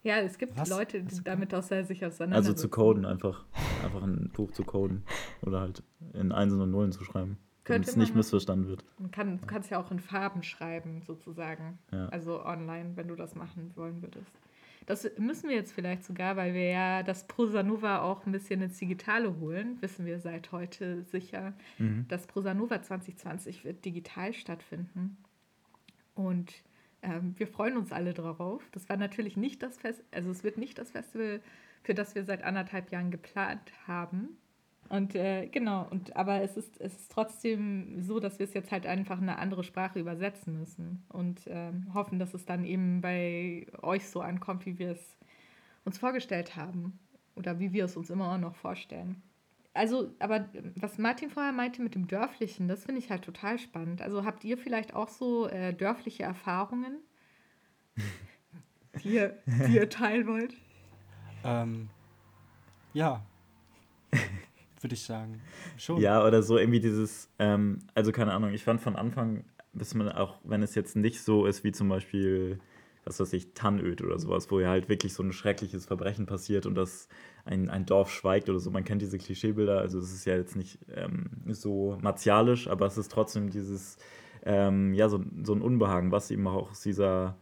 Ja, 0.04 0.18
es 0.20 0.38
gibt 0.38 0.58
Was? 0.58 0.70
Leute, 0.70 1.04
die 1.04 1.24
damit 1.24 1.54
auch 1.54 1.62
sehr 1.62 1.84
sich 1.84 2.06
auseinandersetzen. 2.06 2.54
Also 2.54 2.62
zu 2.62 2.70
coden, 2.70 3.06
einfach, 3.06 3.46
einfach 3.84 4.02
ein 4.02 4.30
Buch 4.34 4.52
zu 4.52 4.64
coden 4.64 5.04
oder 5.42 5.60
halt 5.60 5.84
in 6.14 6.32
Einsen 6.32 6.62
und 6.62 6.72
Nullen 6.72 6.94
zu 6.94 7.04
schreiben 7.04 7.38
damit 7.70 7.88
es 7.88 7.96
nicht 7.96 8.16
missverstanden 8.16 8.68
wird. 8.68 8.84
Man 8.98 9.12
kann, 9.12 9.40
du 9.40 9.46
kannst 9.46 9.70
ja 9.70 9.80
auch 9.80 9.92
in 9.92 10.00
Farben 10.00 10.44
schreiben, 10.44 11.02
sozusagen. 11.06 11.80
Ja. 11.92 12.08
Also 12.10 12.44
online, 12.46 12.92
wenn 12.96 13.08
du 13.08 13.16
das 13.16 13.36
machen 13.36 13.72
wollen 13.76 14.02
würdest. 14.02 14.32
Das 14.90 15.08
müssen 15.20 15.50
wir 15.50 15.56
jetzt 15.56 15.72
vielleicht 15.72 16.04
sogar, 16.04 16.36
weil 16.36 16.56
wir 16.56 16.68
ja 16.68 17.04
das 17.04 17.28
Prosanova 17.28 18.02
auch 18.02 18.26
ein 18.26 18.32
bisschen 18.32 18.60
ins 18.64 18.80
Digitale 18.80 19.40
holen, 19.40 19.80
wissen 19.82 20.04
wir 20.08 20.20
seit 20.20 20.52
heute 20.52 21.04
sicher. 21.04 21.54
Mhm. 21.78 22.06
Das 22.08 22.26
Prosanova 22.26 22.82
2020 22.82 23.64
wird 23.66 23.86
digital 23.86 24.34
stattfinden. 24.34 25.18
Und 26.16 26.52
ähm, 27.04 27.36
wir 27.38 27.46
freuen 27.46 27.78
uns 27.78 27.92
alle 27.92 28.16
darauf. 28.16 28.68
Das 28.72 28.90
war 28.90 28.98
natürlich 28.98 29.38
nicht 29.38 29.62
das 29.62 29.78
Fest, 29.78 30.04
also 30.12 30.32
es 30.32 30.44
wird 30.44 30.58
nicht 30.58 30.80
das 30.80 30.90
Festival, 30.90 31.42
für 31.84 31.94
das 31.94 32.16
wir 32.16 32.24
seit 32.24 32.44
anderthalb 32.44 32.92
Jahren 32.92 33.12
geplant 33.12 33.72
haben. 33.86 34.38
Und 34.90 35.14
äh, 35.14 35.48
genau, 35.48 35.88
und 35.92 36.16
aber 36.16 36.42
es 36.42 36.58
ist, 36.58 36.82
es 36.82 36.94
ist 36.96 37.12
trotzdem 37.12 38.02
so, 38.02 38.20
dass 38.20 38.40
wir 38.40 38.46
es 38.46 38.56
jetzt 38.56 38.72
halt 38.72 38.88
einfach 38.88 39.20
in 39.20 39.30
eine 39.30 39.38
andere 39.38 39.64
Sprache 39.64 40.00
übersetzen 40.00 40.58
müssen 40.58 41.06
und 41.10 41.46
äh, 41.46 41.72
hoffen, 41.94 42.18
dass 42.18 42.34
es 42.34 42.46
dann 42.46 42.66
eben 42.66 43.00
bei 43.00 43.68
euch 43.84 44.10
so 44.10 44.22
ankommt, 44.22 44.66
wie 44.66 44.80
wir 44.80 44.92
es 44.92 45.18
uns 45.86 46.00
vorgestellt 46.00 46.56
haben 46.56 46.98
oder 47.36 47.60
wie 47.60 47.72
wir 47.72 47.86
es 47.86 47.96
uns 47.98 48.10
immer 48.10 48.36
noch 48.40 48.56
vorstellen. 48.56 49.22
also, 49.76 50.12
aber 50.18 50.50
was 50.76 50.98
Martin 50.98 51.30
vorher 51.30 51.54
meinte 51.54 51.84
mit 51.84 51.94
dem 51.94 52.08
Dörflichen, 52.08 52.68
das 52.68 52.86
finde 52.86 53.00
ich 53.00 53.12
halt 53.12 53.24
total 53.24 53.60
spannend. 53.60 54.02
Also 54.02 54.26
habt 54.26 54.44
ihr 54.44 54.58
vielleicht 54.58 54.96
auch 54.96 55.10
so 55.10 55.48
äh, 55.48 55.72
dörfliche 55.72 56.24
Erfahrungen, 56.24 56.98
die, 59.04 59.10
ihr, 59.10 59.38
die 59.46 59.76
ihr 59.76 59.88
teilen 59.88 60.26
wollt? 60.26 60.56
Ähm, 61.44 61.90
ja, 62.94 63.24
würde 64.82 64.96
ich 64.96 65.04
sagen. 65.04 65.42
Schon. 65.78 66.02
Ja, 66.02 66.26
oder 66.26 66.44
so 66.44 66.58
irgendwie 66.58 66.80
dieses, 66.80 67.30
ähm, 67.40 67.80
also 67.96 68.12
keine 68.12 68.34
Ahnung, 68.34 68.54
ich 68.54 68.64
fand 68.64 68.82
von 68.82 68.96
Anfang, 68.96 69.44
bis 69.74 69.94
man 69.94 70.10
auch, 70.10 70.40
wenn 70.44 70.64
es 70.64 70.76
jetzt 70.76 70.96
nicht 70.96 71.22
so 71.22 71.46
ist 71.46 71.64
wie 71.64 71.72
zum 71.72 71.90
Beispiel, 71.90 72.60
was 73.06 73.20
weiß 73.20 73.34
ich, 73.34 73.54
Tannöd 73.54 74.02
oder 74.02 74.20
sowas, 74.20 74.52
wo 74.52 74.60
ja 74.60 74.70
halt 74.70 74.90
wirklich 74.90 75.14
so 75.14 75.24
ein 75.24 75.32
schreckliches 75.32 75.86
Verbrechen 75.86 76.26
passiert 76.26 76.66
und 76.66 76.76
das 76.76 77.08
ein, 77.46 77.70
ein 77.70 77.86
Dorf 77.86 78.12
schweigt 78.12 78.50
oder 78.50 78.60
so. 78.60 78.72
Man 78.72 78.84
kennt 78.84 79.02
diese 79.02 79.18
Klischeebilder, 79.18 79.80
also 79.80 80.00
es 80.00 80.14
ist 80.14 80.26
ja 80.26 80.36
jetzt 80.36 80.56
nicht 80.56 80.80
ähm, 80.96 81.30
so 81.48 81.98
martialisch, 82.02 82.68
aber 82.68 82.86
es 82.86 82.98
ist 82.98 83.12
trotzdem 83.12 83.50
dieses, 83.50 83.98
ähm, 84.44 84.94
ja, 84.94 85.10
so, 85.10 85.24
so 85.44 85.54
ein 85.54 85.62
Unbehagen, 85.62 86.12
was 86.12 86.32
eben 86.32 86.48
auch 86.48 86.72
aus 86.72 86.82
dieser 86.82 87.38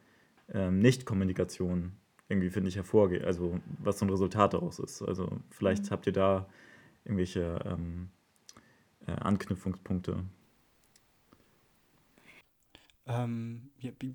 ähm, 0.54 0.80
Nicht-Kommunikation 0.80 1.94
irgendwie, 2.30 2.50
finde 2.50 2.70
ich, 2.70 2.76
hervorgeht, 2.76 3.24
also 3.24 3.60
was 3.80 4.00
so 4.00 4.06
ein 4.06 4.10
Resultat 4.10 4.54
daraus 4.54 4.80
ist. 4.80 5.02
Also 5.02 5.40
vielleicht 5.50 5.86
mhm. 5.86 5.90
habt 5.92 6.08
ihr 6.08 6.14
da 6.14 6.48
irgendwelche 7.08 7.60
ähm, 7.66 8.10
äh, 9.08 9.12
Anknüpfungspunkte. 9.12 10.24
Ähm, 13.08 13.70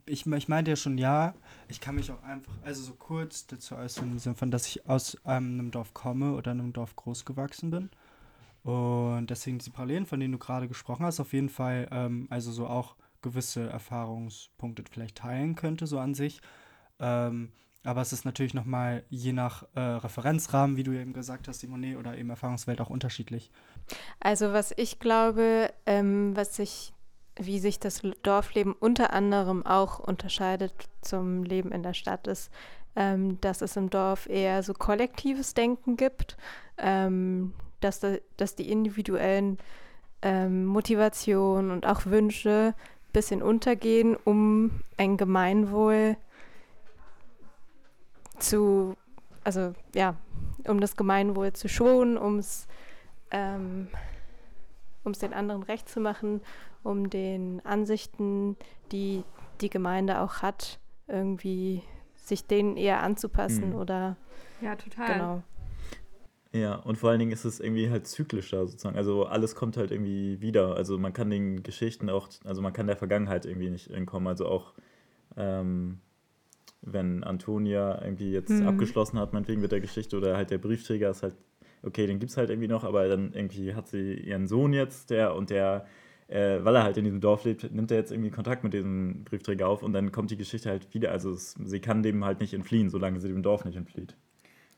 ich, 0.07 0.27
ich 0.27 0.49
meinte 0.49 0.71
ja 0.71 0.77
schon, 0.77 0.99
ja, 0.99 1.35
ich 1.69 1.81
kann 1.81 1.95
mich 1.95 2.11
auch 2.11 2.23
einfach, 2.23 2.53
also 2.63 2.83
so 2.83 2.93
kurz 2.93 3.47
dazu 3.47 3.75
äußern, 3.75 4.13
im 4.13 4.19
Sinne 4.19 4.35
von, 4.35 4.51
dass 4.51 4.67
ich 4.67 4.87
aus 4.87 5.17
ähm, 5.25 5.55
einem 5.55 5.71
Dorf 5.71 5.95
komme 5.95 6.35
oder 6.35 6.51
einem 6.51 6.73
Dorf 6.75 6.95
groß 6.95 7.25
gewachsen 7.25 7.71
bin. 7.71 7.91
Und 8.63 9.29
deswegen 9.29 9.59
diese 9.59 9.71
Parallelen, 9.71 10.07
von 10.07 10.21
denen 10.21 10.33
du 10.33 10.39
gerade 10.39 10.69
gesprochen 10.69 11.07
hast, 11.07 11.21
auf 11.21 11.33
jeden 11.33 11.49
Fall, 11.49 11.89
ähm, 11.91 12.27
also 12.31 12.53
so 12.53 12.67
auch 12.67 12.97
gewisse 13.23 13.69
Erfahrungspunkte 13.69 14.85
vielleicht 14.89 15.17
teilen 15.17 15.55
könnte, 15.55 15.87
so 15.87 15.99
an 15.99 16.15
sich. 16.15 16.43
Ähm, 17.01 17.51
aber 17.85 18.01
es 18.01 18.13
ist 18.13 18.25
natürlich 18.25 18.55
nochmal 18.55 19.03
je 19.11 19.33
nach 19.33 19.65
äh, 19.75 19.81
Referenzrahmen, 19.81 20.77
wie 20.77 20.85
du 20.85 20.93
eben 20.93 21.13
gesagt 21.13 21.49
hast, 21.49 21.61
Simone, 21.61 21.99
oder 21.99 22.17
eben 22.17 22.31
Erfahrungswelt 22.31 22.81
auch 22.81 22.91
unterschiedlich. 22.91 23.51
Also 24.21 24.53
was 24.53 24.73
ich 24.77 25.01
glaube, 25.01 25.73
ähm, 25.87 26.37
was 26.37 26.57
sich, 26.57 26.93
wie 27.37 27.59
sich 27.59 27.81
das 27.81 28.03
Dorfleben 28.23 28.73
unter 28.73 29.13
anderem 29.13 29.67
auch 29.67 29.99
unterscheidet 29.99 30.73
zum 31.01 31.43
Leben 31.43 31.73
in 31.73 31.83
der 31.83 31.95
Stadt, 31.95 32.27
ist, 32.29 32.53
ähm, 32.95 33.41
dass 33.41 33.63
es 33.63 33.77
im 33.77 33.91
Dorf 33.91 34.29
eher 34.29 34.63
so 34.63 34.75
kollektives 34.75 35.55
Denken 35.55 35.97
gibt, 35.97 36.37
ähm, 36.79 37.53
dass, 37.81 37.99
da, 37.99 38.17
dass 38.37 38.55
die 38.55 38.71
individuellen 38.71 39.59
ähm, 40.21 40.67
Motivationen 40.67 41.73
und 41.73 41.85
auch 41.85 42.07
Wünsche 42.07 42.75
ein 42.77 43.13
bisschen 43.13 43.43
untergehen, 43.43 44.17
um 44.25 44.83
ein 44.99 45.17
Gemeinwohl 45.17 46.15
zu 46.15 46.32
zu, 48.43 48.97
also 49.45 49.73
ja, 49.95 50.17
um 50.67 50.81
das 50.81 50.97
Gemeinwohl 50.97 51.53
zu 51.53 51.69
schonen, 51.69 52.17
um 52.17 52.39
es 52.39 52.67
ähm, 53.31 53.89
den 55.05 55.33
anderen 55.33 55.63
recht 55.63 55.89
zu 55.89 56.01
machen, 56.01 56.41
um 56.83 57.11
den 57.11 57.65
Ansichten, 57.65 58.57
die 58.93 59.25
die 59.61 59.71
Gemeinde 59.71 60.21
auch 60.21 60.43
hat, 60.43 60.79
irgendwie 61.07 61.83
sich 62.17 62.47
denen 62.47 62.77
eher 62.77 63.03
anzupassen 63.03 63.71
mhm. 63.71 63.77
oder 63.77 64.17
ja 64.61 64.77
total. 64.77 65.13
Genau. 65.13 65.43
Ja 66.53 66.75
und 66.77 66.99
vor 66.99 67.11
allen 67.11 67.19
Dingen 67.19 67.33
ist 67.33 67.45
es 67.45 67.61
irgendwie 67.61 67.91
halt 67.91 68.07
zyklischer 68.07 68.67
sozusagen. 68.67 68.97
Also 68.97 69.25
alles 69.25 69.55
kommt 69.55 69.77
halt 69.77 69.91
irgendwie 69.91 70.41
wieder. 70.41 70.77
Also 70.77 70.99
man 70.99 71.13
kann 71.13 71.31
den 71.31 71.63
Geschichten 71.63 72.11
auch 72.11 72.29
also 72.45 72.61
man 72.61 72.73
kann 72.73 72.87
der 72.87 72.97
Vergangenheit 72.97 73.47
irgendwie 73.47 73.71
nicht 73.71 73.91
entkommen. 73.91 74.29
Also 74.29 74.47
auch 74.47 74.75
ähm, 75.37 76.01
wenn 76.83 77.25
Antonia 77.25 78.03
irgendwie 78.03 78.33
jetzt 78.33 78.51
mhm. 78.51 78.67
abgeschlossen 78.67 79.19
hat, 79.19 79.33
meinetwegen 79.33 79.61
mit 79.61 79.73
der 79.73 79.81
Geschichte 79.81 80.17
oder 80.17 80.37
halt 80.37 80.51
der 80.51 80.59
Briefträger 80.59 81.11
ist 81.11 81.23
halt, 81.23 81.37
okay, 81.83 82.07
den 82.07 82.19
gibt 82.19 82.31
es 82.31 82.37
halt 82.37 82.51
irgendwie 82.51 82.69
noch, 82.69 82.85
aber 82.85 83.09
dann 83.09 83.33
irgendwie 83.33 83.75
hat 83.75 83.89
sie 83.89 84.15
ihren 84.15 84.47
Sohn 84.47 84.73
jetzt, 84.73 85.11
der 85.11 85.35
und 85.35 85.51
der, 85.51 85.87
äh, 86.29 86.59
weil 86.63 86.77
er 86.77 86.83
halt 86.83 86.97
in 86.97 87.05
diesem 87.05 87.21
Dorf 87.21 87.45
lebt, 87.45 87.73
nimmt 87.73 87.91
er 87.91 87.99
jetzt 87.99 88.11
irgendwie 88.11 88.31
Kontakt 88.31 88.65
mit 88.65 88.73
diesem 88.73 89.25
Briefträger 89.25 89.69
auf 89.69 89.83
und 89.83 89.93
dann 89.93 90.13
kommt 90.13 90.31
die 90.31 90.37
Geschichte 90.37 90.71
halt 90.71 90.93
wieder. 90.95 91.13
Also 91.13 91.31
es, 91.31 91.55
sie 91.65 91.81
kann 91.81 92.03
dem 92.03 92.25
halt 92.25 92.41
nicht 92.41 92.55
entfliehen, 92.55 92.91
solange 92.91 93.21
sie 93.21 93.29
dem 93.29 93.43
Dorf 93.43 93.65
nicht 93.65 93.77
entflieht. 93.77 94.17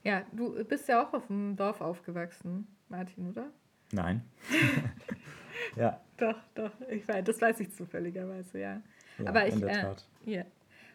Ja, 0.03 0.23
du 0.33 0.63
bist 0.65 0.89
ja 0.89 1.03
auch 1.03 1.15
auf 1.15 1.27
dem 1.29 1.57
Dorf 1.57 1.81
aufgewachsen, 1.81 2.67
Martin, 2.91 3.31
oder? 3.31 3.47
Nein. 3.93 4.23
ja. 5.77 6.01
Doch, 6.19 6.37
doch. 6.55 6.73
Ich 6.91 7.07
weiß, 7.09 7.25
das 7.25 7.41
weiß 7.41 7.61
ich 7.61 7.73
zufälligerweise, 7.73 8.59
ja. 8.61 8.83
ja 9.19 9.27
aber 9.27 9.47
ich, 9.47 9.55
in 9.55 9.61
der 9.61 9.71
äh, 9.71 9.81
Tat. 9.81 10.09
Äh, 10.27 10.31
yeah. 10.31 10.47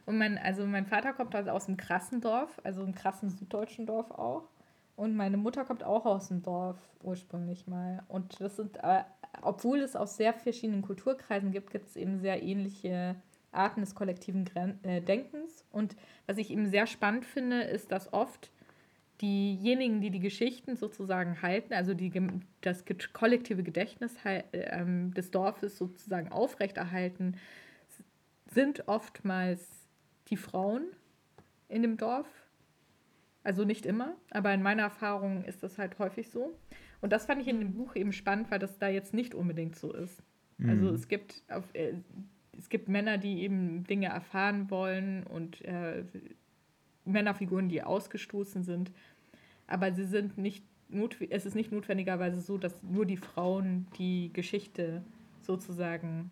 Und 0.10 0.18
mein, 0.18 0.40
also 0.40 0.66
mein 0.66 0.88
Vater 0.88 1.14
kommt 1.14 1.36
also 1.36 1.52
aus 1.52 1.68
einem 1.68 1.78
krassen 1.78 2.20
Dorf, 2.20 2.60
also 2.64 2.82
einem 2.82 2.96
krassen 2.96 3.30
süddeutschen 3.30 3.86
Dorf 3.86 4.10
auch. 4.10 4.50
Und 4.96 5.16
meine 5.16 5.38
Mutter 5.38 5.66
kommt 5.66 5.84
auch 5.84 6.04
aus 6.08 6.30
dem 6.30 6.42
Dorf 6.42 6.80
ursprünglich 7.04 7.68
mal. 7.68 8.02
Und 8.08 8.42
das 8.42 8.56
sind, 8.56 8.78
äh, 8.78 9.04
obwohl 9.44 9.82
es 9.82 9.96
aus 9.96 10.18
sehr 10.18 10.34
verschiedenen 10.34 10.82
Kulturkreisen 10.82 11.52
gibt, 11.52 11.70
gibt 11.70 11.90
es 11.90 11.96
eben 11.96 12.18
sehr 12.18 12.42
ähnliche 12.42 13.18
Arten 13.52 13.82
des 13.82 13.94
kollektiven 13.94 14.46
Gren 14.46 14.84
äh, 14.84 15.00
Denkens. 15.00 15.64
Und 15.72 15.96
was 16.26 16.40
ich 16.40 16.50
eben 16.50 16.66
sehr 16.66 16.88
spannend 16.88 17.24
finde, 17.24 17.62
ist, 17.62 17.92
dass 17.92 18.12
oft 18.12 18.52
diejenigen, 19.22 20.02
die 20.02 20.10
die 20.10 20.22
Geschichten 20.22 20.76
sozusagen 20.76 21.44
halten, 21.44 21.72
also 21.72 21.94
die, 21.94 22.12
das 22.62 22.84
kollektive 23.14 23.62
Gedächtnis 23.62 24.16
äh, 24.24 24.42
des 25.12 25.30
Dorfes 25.30 25.78
sozusagen 25.78 26.32
aufrechterhalten, 26.32 27.38
sind 28.48 28.88
oftmals 28.88 29.79
die 30.30 30.38
Frauen 30.38 30.84
in 31.68 31.82
dem 31.82 31.98
Dorf. 31.98 32.28
Also 33.44 33.64
nicht 33.64 33.86
immer, 33.86 34.16
aber 34.32 34.54
in 34.54 34.62
meiner 34.62 34.84
Erfahrung 34.84 35.46
ist 35.46 35.64
das 35.64 35.78
halt 35.78 35.98
häufig 35.98 36.30
so. 36.30 36.54
Und 37.02 37.14
das 37.14 37.26
fand 37.26 37.42
ich 37.42 37.48
in 37.48 37.60
dem 37.60 37.74
Buch 37.74 37.96
eben 37.96 38.12
spannend, 38.12 38.52
weil 38.52 38.60
das 38.60 38.78
da 38.78 38.90
jetzt 38.90 39.14
nicht 39.14 39.34
unbedingt 39.34 39.78
so 39.78 39.94
ist. 39.94 40.22
Also 40.60 40.64
mhm. 40.64 40.70
Also 40.70 40.90
es 40.94 41.08
gibt 41.08 41.44
auf, 41.48 41.64
äh, 41.74 41.94
es 42.58 42.68
gibt 42.70 42.90
Männer, 42.90 43.18
die 43.18 43.42
eben 43.42 43.86
Dinge 43.86 44.08
erfahren 44.08 44.70
wollen 44.70 45.24
und 45.24 45.62
äh, 45.64 46.04
Männerfiguren, 47.06 47.70
die 47.70 47.82
ausgestoßen 47.82 48.64
sind. 48.64 48.92
Aber 49.68 49.94
sie 49.94 50.06
sind 50.06 50.38
nicht 50.38 50.66
es 51.30 51.46
ist 51.46 51.56
nicht 51.56 51.72
notwendigerweise 51.72 52.42
so, 52.42 52.58
dass 52.58 52.82
nur 52.82 53.06
die 53.06 53.18
Frauen 53.18 53.86
die 53.98 54.32
Geschichte 54.34 55.04
sozusagen 55.42 56.32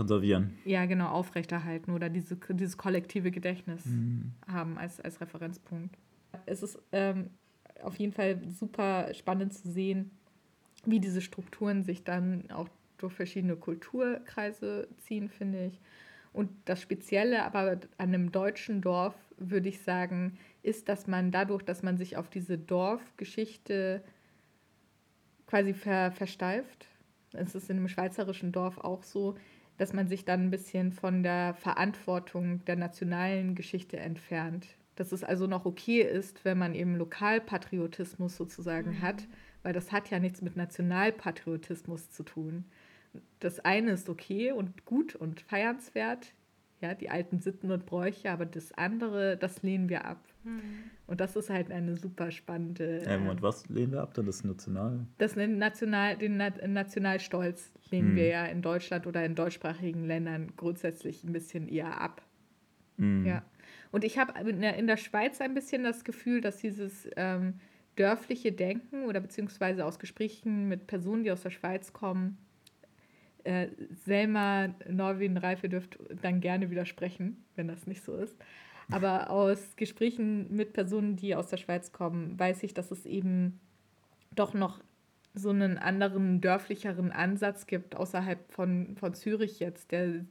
konservieren. 0.00 0.56
Ja, 0.64 0.86
genau, 0.86 1.08
aufrechterhalten 1.08 1.90
oder 1.90 2.08
diese, 2.08 2.36
dieses 2.36 2.78
kollektive 2.78 3.30
Gedächtnis 3.30 3.84
mhm. 3.84 4.32
haben 4.48 4.78
als, 4.78 4.98
als 4.98 5.20
Referenzpunkt. 5.20 5.94
Es 6.46 6.62
ist 6.62 6.78
ähm, 6.92 7.28
auf 7.82 7.96
jeden 7.96 8.14
Fall 8.14 8.40
super 8.48 9.12
spannend 9.12 9.52
zu 9.52 9.70
sehen, 9.70 10.10
wie 10.86 11.00
diese 11.00 11.20
Strukturen 11.20 11.84
sich 11.84 12.02
dann 12.02 12.50
auch 12.50 12.70
durch 12.96 13.12
verschiedene 13.12 13.56
Kulturkreise 13.56 14.88
ziehen, 14.96 15.28
finde 15.28 15.66
ich. 15.66 15.78
Und 16.32 16.48
das 16.64 16.80
Spezielle 16.80 17.44
aber 17.44 17.72
an 17.98 18.08
einem 18.14 18.32
deutschen 18.32 18.80
Dorf, 18.80 19.14
würde 19.36 19.68
ich 19.68 19.82
sagen, 19.82 20.38
ist, 20.62 20.88
dass 20.88 21.08
man 21.08 21.30
dadurch, 21.30 21.62
dass 21.62 21.82
man 21.82 21.98
sich 21.98 22.16
auf 22.16 22.30
diese 22.30 22.56
Dorfgeschichte 22.56 24.02
quasi 25.46 25.74
ver 25.74 26.10
versteift, 26.12 26.86
es 27.32 27.54
ist 27.54 27.70
in 27.70 27.76
einem 27.76 27.88
schweizerischen 27.88 28.52
Dorf 28.52 28.78
auch 28.78 29.02
so, 29.02 29.36
dass 29.80 29.94
man 29.94 30.08
sich 30.08 30.26
dann 30.26 30.42
ein 30.42 30.50
bisschen 30.50 30.92
von 30.92 31.22
der 31.22 31.54
Verantwortung 31.54 32.62
der 32.66 32.76
nationalen 32.76 33.54
Geschichte 33.54 33.96
entfernt. 33.96 34.66
Dass 34.94 35.10
es 35.10 35.24
also 35.24 35.46
noch 35.46 35.64
okay 35.64 36.02
ist, 36.02 36.44
wenn 36.44 36.58
man 36.58 36.74
eben 36.74 36.96
Lokalpatriotismus 36.96 38.36
sozusagen 38.36 38.90
mhm. 38.90 39.00
hat, 39.00 39.26
weil 39.62 39.72
das 39.72 39.90
hat 39.90 40.10
ja 40.10 40.18
nichts 40.18 40.42
mit 40.42 40.54
Nationalpatriotismus 40.54 42.10
zu 42.10 42.24
tun. 42.24 42.66
Das 43.38 43.58
eine 43.60 43.92
ist 43.92 44.10
okay 44.10 44.52
und 44.52 44.84
gut 44.84 45.14
und 45.14 45.40
feiernswert, 45.40 46.34
ja, 46.82 46.94
die 46.94 47.08
alten 47.08 47.40
Sitten 47.40 47.70
und 47.70 47.86
Bräuche, 47.86 48.30
aber 48.30 48.44
das 48.44 48.72
andere, 48.72 49.38
das 49.38 49.62
lehnen 49.62 49.88
wir 49.88 50.04
ab. 50.04 50.22
Mhm. 50.44 50.60
Und 51.06 51.22
das 51.22 51.36
ist 51.36 51.48
halt 51.48 51.70
eine 51.70 51.96
super 51.96 52.30
spannende. 52.32 53.02
Ähm, 53.06 53.28
und 53.28 53.40
was 53.40 53.66
lehnen 53.70 53.92
wir 53.92 54.02
ab? 54.02 54.12
Dann 54.12 54.26
das 54.26 54.44
National? 54.44 55.06
Das 55.16 55.36
National, 55.36 56.18
den 56.18 56.36
Nationalstolz 56.36 57.72
lehnen 57.90 58.12
mhm. 58.12 58.16
wir 58.16 58.26
ja 58.26 58.46
in 58.46 58.62
Deutschland 58.62 59.06
oder 59.06 59.24
in 59.24 59.34
deutschsprachigen 59.34 60.04
Ländern 60.04 60.52
grundsätzlich 60.56 61.24
ein 61.24 61.32
bisschen 61.32 61.68
eher 61.68 62.00
ab. 62.00 62.22
Mhm. 62.96 63.26
Ja. 63.26 63.42
Und 63.92 64.04
ich 64.04 64.18
habe 64.18 64.38
in 64.48 64.86
der 64.86 64.96
Schweiz 64.96 65.40
ein 65.40 65.54
bisschen 65.54 65.82
das 65.82 66.04
Gefühl, 66.04 66.40
dass 66.40 66.58
dieses 66.58 67.08
ähm, 67.16 67.54
dörfliche 67.96 68.52
Denken 68.52 69.04
oder 69.04 69.20
beziehungsweise 69.20 69.84
aus 69.84 69.98
Gesprächen 69.98 70.68
mit 70.68 70.86
Personen, 70.86 71.24
die 71.24 71.32
aus 71.32 71.42
der 71.42 71.50
Schweiz 71.50 71.92
kommen, 71.92 72.38
äh, 73.44 73.68
Selma, 74.04 74.68
Norwin, 74.88 75.36
Reife 75.36 75.68
dürft 75.68 75.98
dann 76.22 76.40
gerne 76.40 76.70
widersprechen, 76.70 77.44
wenn 77.56 77.68
das 77.68 77.86
nicht 77.86 78.02
so 78.02 78.14
ist. 78.16 78.36
Aber 78.90 79.30
aus 79.30 79.76
Gesprächen 79.76 80.54
mit 80.54 80.72
Personen, 80.72 81.16
die 81.16 81.34
aus 81.34 81.48
der 81.48 81.56
Schweiz 81.56 81.92
kommen, 81.92 82.38
weiß 82.38 82.62
ich, 82.62 82.74
dass 82.74 82.90
es 82.90 83.06
eben 83.06 83.60
doch 84.34 84.54
noch 84.54 84.80
so 85.34 85.50
einen 85.50 85.78
anderen, 85.78 86.40
dörflicheren 86.40 87.12
Ansatz 87.12 87.66
gibt, 87.66 87.94
außerhalb 87.94 88.52
von, 88.52 88.96
von 88.96 89.14
Zürich 89.14 89.60
jetzt, 89.60 89.92
der 89.92 90.24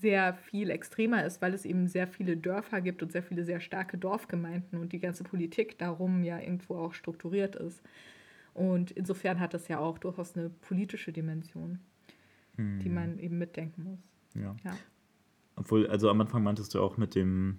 sehr 0.00 0.34
viel 0.34 0.70
extremer 0.70 1.24
ist, 1.24 1.42
weil 1.42 1.52
es 1.52 1.64
eben 1.64 1.88
sehr 1.88 2.06
viele 2.06 2.36
Dörfer 2.36 2.80
gibt 2.80 3.02
und 3.02 3.10
sehr 3.10 3.22
viele 3.22 3.44
sehr 3.44 3.60
starke 3.60 3.98
Dorfgemeinden 3.98 4.78
und 4.78 4.92
die 4.92 5.00
ganze 5.00 5.24
Politik 5.24 5.78
darum 5.78 6.22
ja 6.22 6.38
irgendwo 6.38 6.76
auch 6.76 6.94
strukturiert 6.94 7.56
ist. 7.56 7.82
Und 8.54 8.90
insofern 8.92 9.40
hat 9.40 9.52
es 9.54 9.68
ja 9.68 9.78
auch 9.78 9.98
durchaus 9.98 10.36
eine 10.36 10.48
politische 10.48 11.12
Dimension, 11.12 11.80
hm. 12.56 12.78
die 12.78 12.88
man 12.88 13.18
eben 13.18 13.38
mitdenken 13.38 13.82
muss. 13.82 14.00
Ja. 14.34 14.56
ja. 14.64 14.76
Obwohl, 15.56 15.86
also 15.88 16.08
am 16.08 16.20
Anfang 16.20 16.42
meintest 16.42 16.74
du 16.74 16.80
auch 16.80 16.96
mit 16.96 17.14
dem 17.14 17.58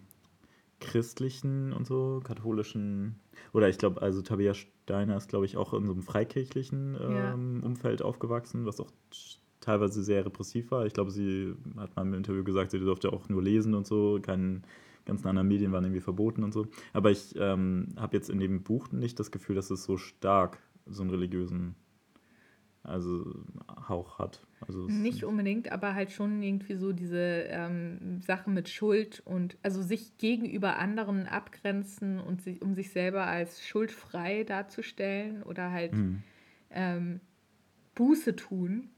christlichen 0.79 1.73
und 1.73 1.85
so, 1.85 2.21
katholischen, 2.23 3.19
oder 3.51 3.67
ich 3.67 3.77
glaube, 3.77 4.01
also 4.01 4.21
Tabea 4.21 4.53
Steiner 4.87 5.17
ist, 5.17 5.27
glaube 5.27 5.45
ich, 5.45 5.57
auch 5.57 5.73
in 5.73 5.85
so 5.85 5.91
einem 5.91 6.01
freikirchlichen 6.01 6.97
ähm, 6.97 7.59
ja. 7.59 7.67
Umfeld 7.67 8.01
aufgewachsen, 8.01 8.65
was 8.65 8.79
auch 8.79 8.89
teilweise 9.59 10.01
sehr 10.01 10.25
repressiv 10.25 10.71
war. 10.71 10.85
Ich 10.85 10.93
glaube, 10.93 11.11
sie 11.11 11.53
hat 11.75 11.93
mal 11.97 12.03
im 12.03 12.13
Interview 12.13 12.41
gesagt, 12.45 12.71
sie 12.71 12.79
durfte 12.79 13.11
auch 13.11 13.27
nur 13.27 13.43
lesen 13.43 13.73
und 13.73 13.85
so, 13.85 14.17
keinen 14.21 14.63
ganzen 15.03 15.27
anderen 15.27 15.49
Medien 15.49 15.73
waren 15.73 15.83
irgendwie 15.83 15.99
verboten 15.99 16.41
und 16.41 16.53
so. 16.53 16.67
Aber 16.93 17.11
ich 17.11 17.35
ähm, 17.35 17.89
habe 17.97 18.15
jetzt 18.15 18.29
in 18.29 18.39
dem 18.39 18.63
Buch 18.63 18.89
nicht 18.93 19.19
das 19.19 19.29
Gefühl, 19.29 19.57
dass 19.57 19.71
es 19.71 19.83
so 19.83 19.97
stark 19.97 20.57
so 20.85 21.01
einen 21.01 21.11
religiösen 21.11 21.75
also 22.81 23.25
Hauch 23.89 24.19
hat. 24.19 24.46
Also 24.65 24.87
Nicht 24.87 25.23
unbedingt, 25.23 25.71
aber 25.71 25.93
halt 25.93 26.11
schon 26.11 26.41
irgendwie 26.41 26.75
so 26.75 26.91
diese 26.91 27.45
ähm, 27.49 28.21
Sache 28.21 28.49
mit 28.49 28.69
Schuld 28.69 29.21
und 29.25 29.57
also 29.61 29.81
sich 29.81 30.17
gegenüber 30.17 30.77
anderen 30.77 31.27
abgrenzen 31.27 32.19
und 32.19 32.41
sich, 32.41 32.61
um 32.61 32.73
sich 32.73 32.89
selber 32.89 33.27
als 33.27 33.65
schuldfrei 33.65 34.43
darzustellen 34.43 35.43
oder 35.43 35.71
halt 35.71 35.93
mhm. 35.93 36.23
ähm, 36.71 37.19
Buße 37.93 38.35
tun, 38.35 38.89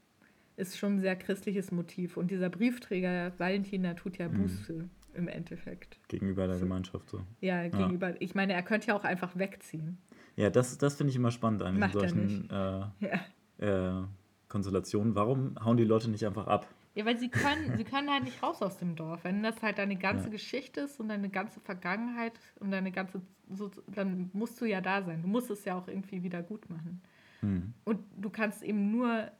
ist 0.56 0.78
schon 0.78 0.96
ein 0.96 1.00
sehr 1.00 1.16
christliches 1.16 1.72
Motiv. 1.72 2.16
Und 2.16 2.30
dieser 2.30 2.48
Briefträger 2.48 3.32
Valentina 3.38 3.94
tut 3.94 4.16
ja 4.18 4.28
mhm. 4.28 4.42
Buße 4.42 4.72
mhm. 4.72 4.90
im 5.14 5.28
Endeffekt. 5.28 5.98
Gegenüber 6.08 6.46
der 6.46 6.58
Gemeinschaft 6.58 7.10
so. 7.10 7.22
Ja, 7.40 7.68
gegenüber. 7.68 8.10
Ja. 8.10 8.16
Ich 8.20 8.34
meine, 8.34 8.54
er 8.54 8.62
könnte 8.62 8.88
ja 8.88 8.96
auch 8.96 9.04
einfach 9.04 9.36
wegziehen. 9.36 9.98
Ja, 10.36 10.48
das, 10.48 10.78
das 10.78 10.96
finde 10.96 11.10
ich 11.10 11.16
immer 11.16 11.30
spannend 11.30 11.62
an 11.62 11.90
solchen. 11.92 12.48
Äh, 12.48 12.54
ja 13.00 13.20
äh, 13.60 14.02
Konstellation. 14.50 15.14
Warum 15.14 15.54
hauen 15.64 15.78
die 15.78 15.84
Leute 15.84 16.10
nicht 16.10 16.26
einfach 16.26 16.46
ab? 16.46 16.66
Ja, 16.94 17.06
weil 17.06 17.18
sie 17.18 17.28
können, 17.28 17.76
sie 17.76 17.84
können 17.84 18.10
halt 18.10 18.24
nicht 18.24 18.42
raus 18.42 18.60
aus 18.60 18.76
dem 18.76 18.96
Dorf. 18.96 19.24
Wenn 19.24 19.42
das 19.42 19.62
halt 19.62 19.78
deine 19.78 19.96
ganze 19.96 20.24
ja. 20.24 20.30
Geschichte 20.30 20.82
ist 20.82 21.00
und 21.00 21.08
deine 21.08 21.30
ganze 21.30 21.60
Vergangenheit 21.60 22.32
und 22.58 22.72
deine 22.72 22.90
ganze, 22.90 23.22
so, 23.48 23.70
dann 23.86 24.28
musst 24.34 24.60
du 24.60 24.66
ja 24.66 24.80
da 24.80 25.02
sein. 25.02 25.22
Du 25.22 25.28
musst 25.28 25.50
es 25.50 25.64
ja 25.64 25.78
auch 25.78 25.88
irgendwie 25.88 26.22
wieder 26.22 26.42
gut 26.42 26.68
machen. 26.68 27.00
Hm. 27.40 27.72
Und 27.84 28.00
du 28.18 28.28
kannst 28.28 28.62
eben 28.62 28.90
nur 28.90 29.30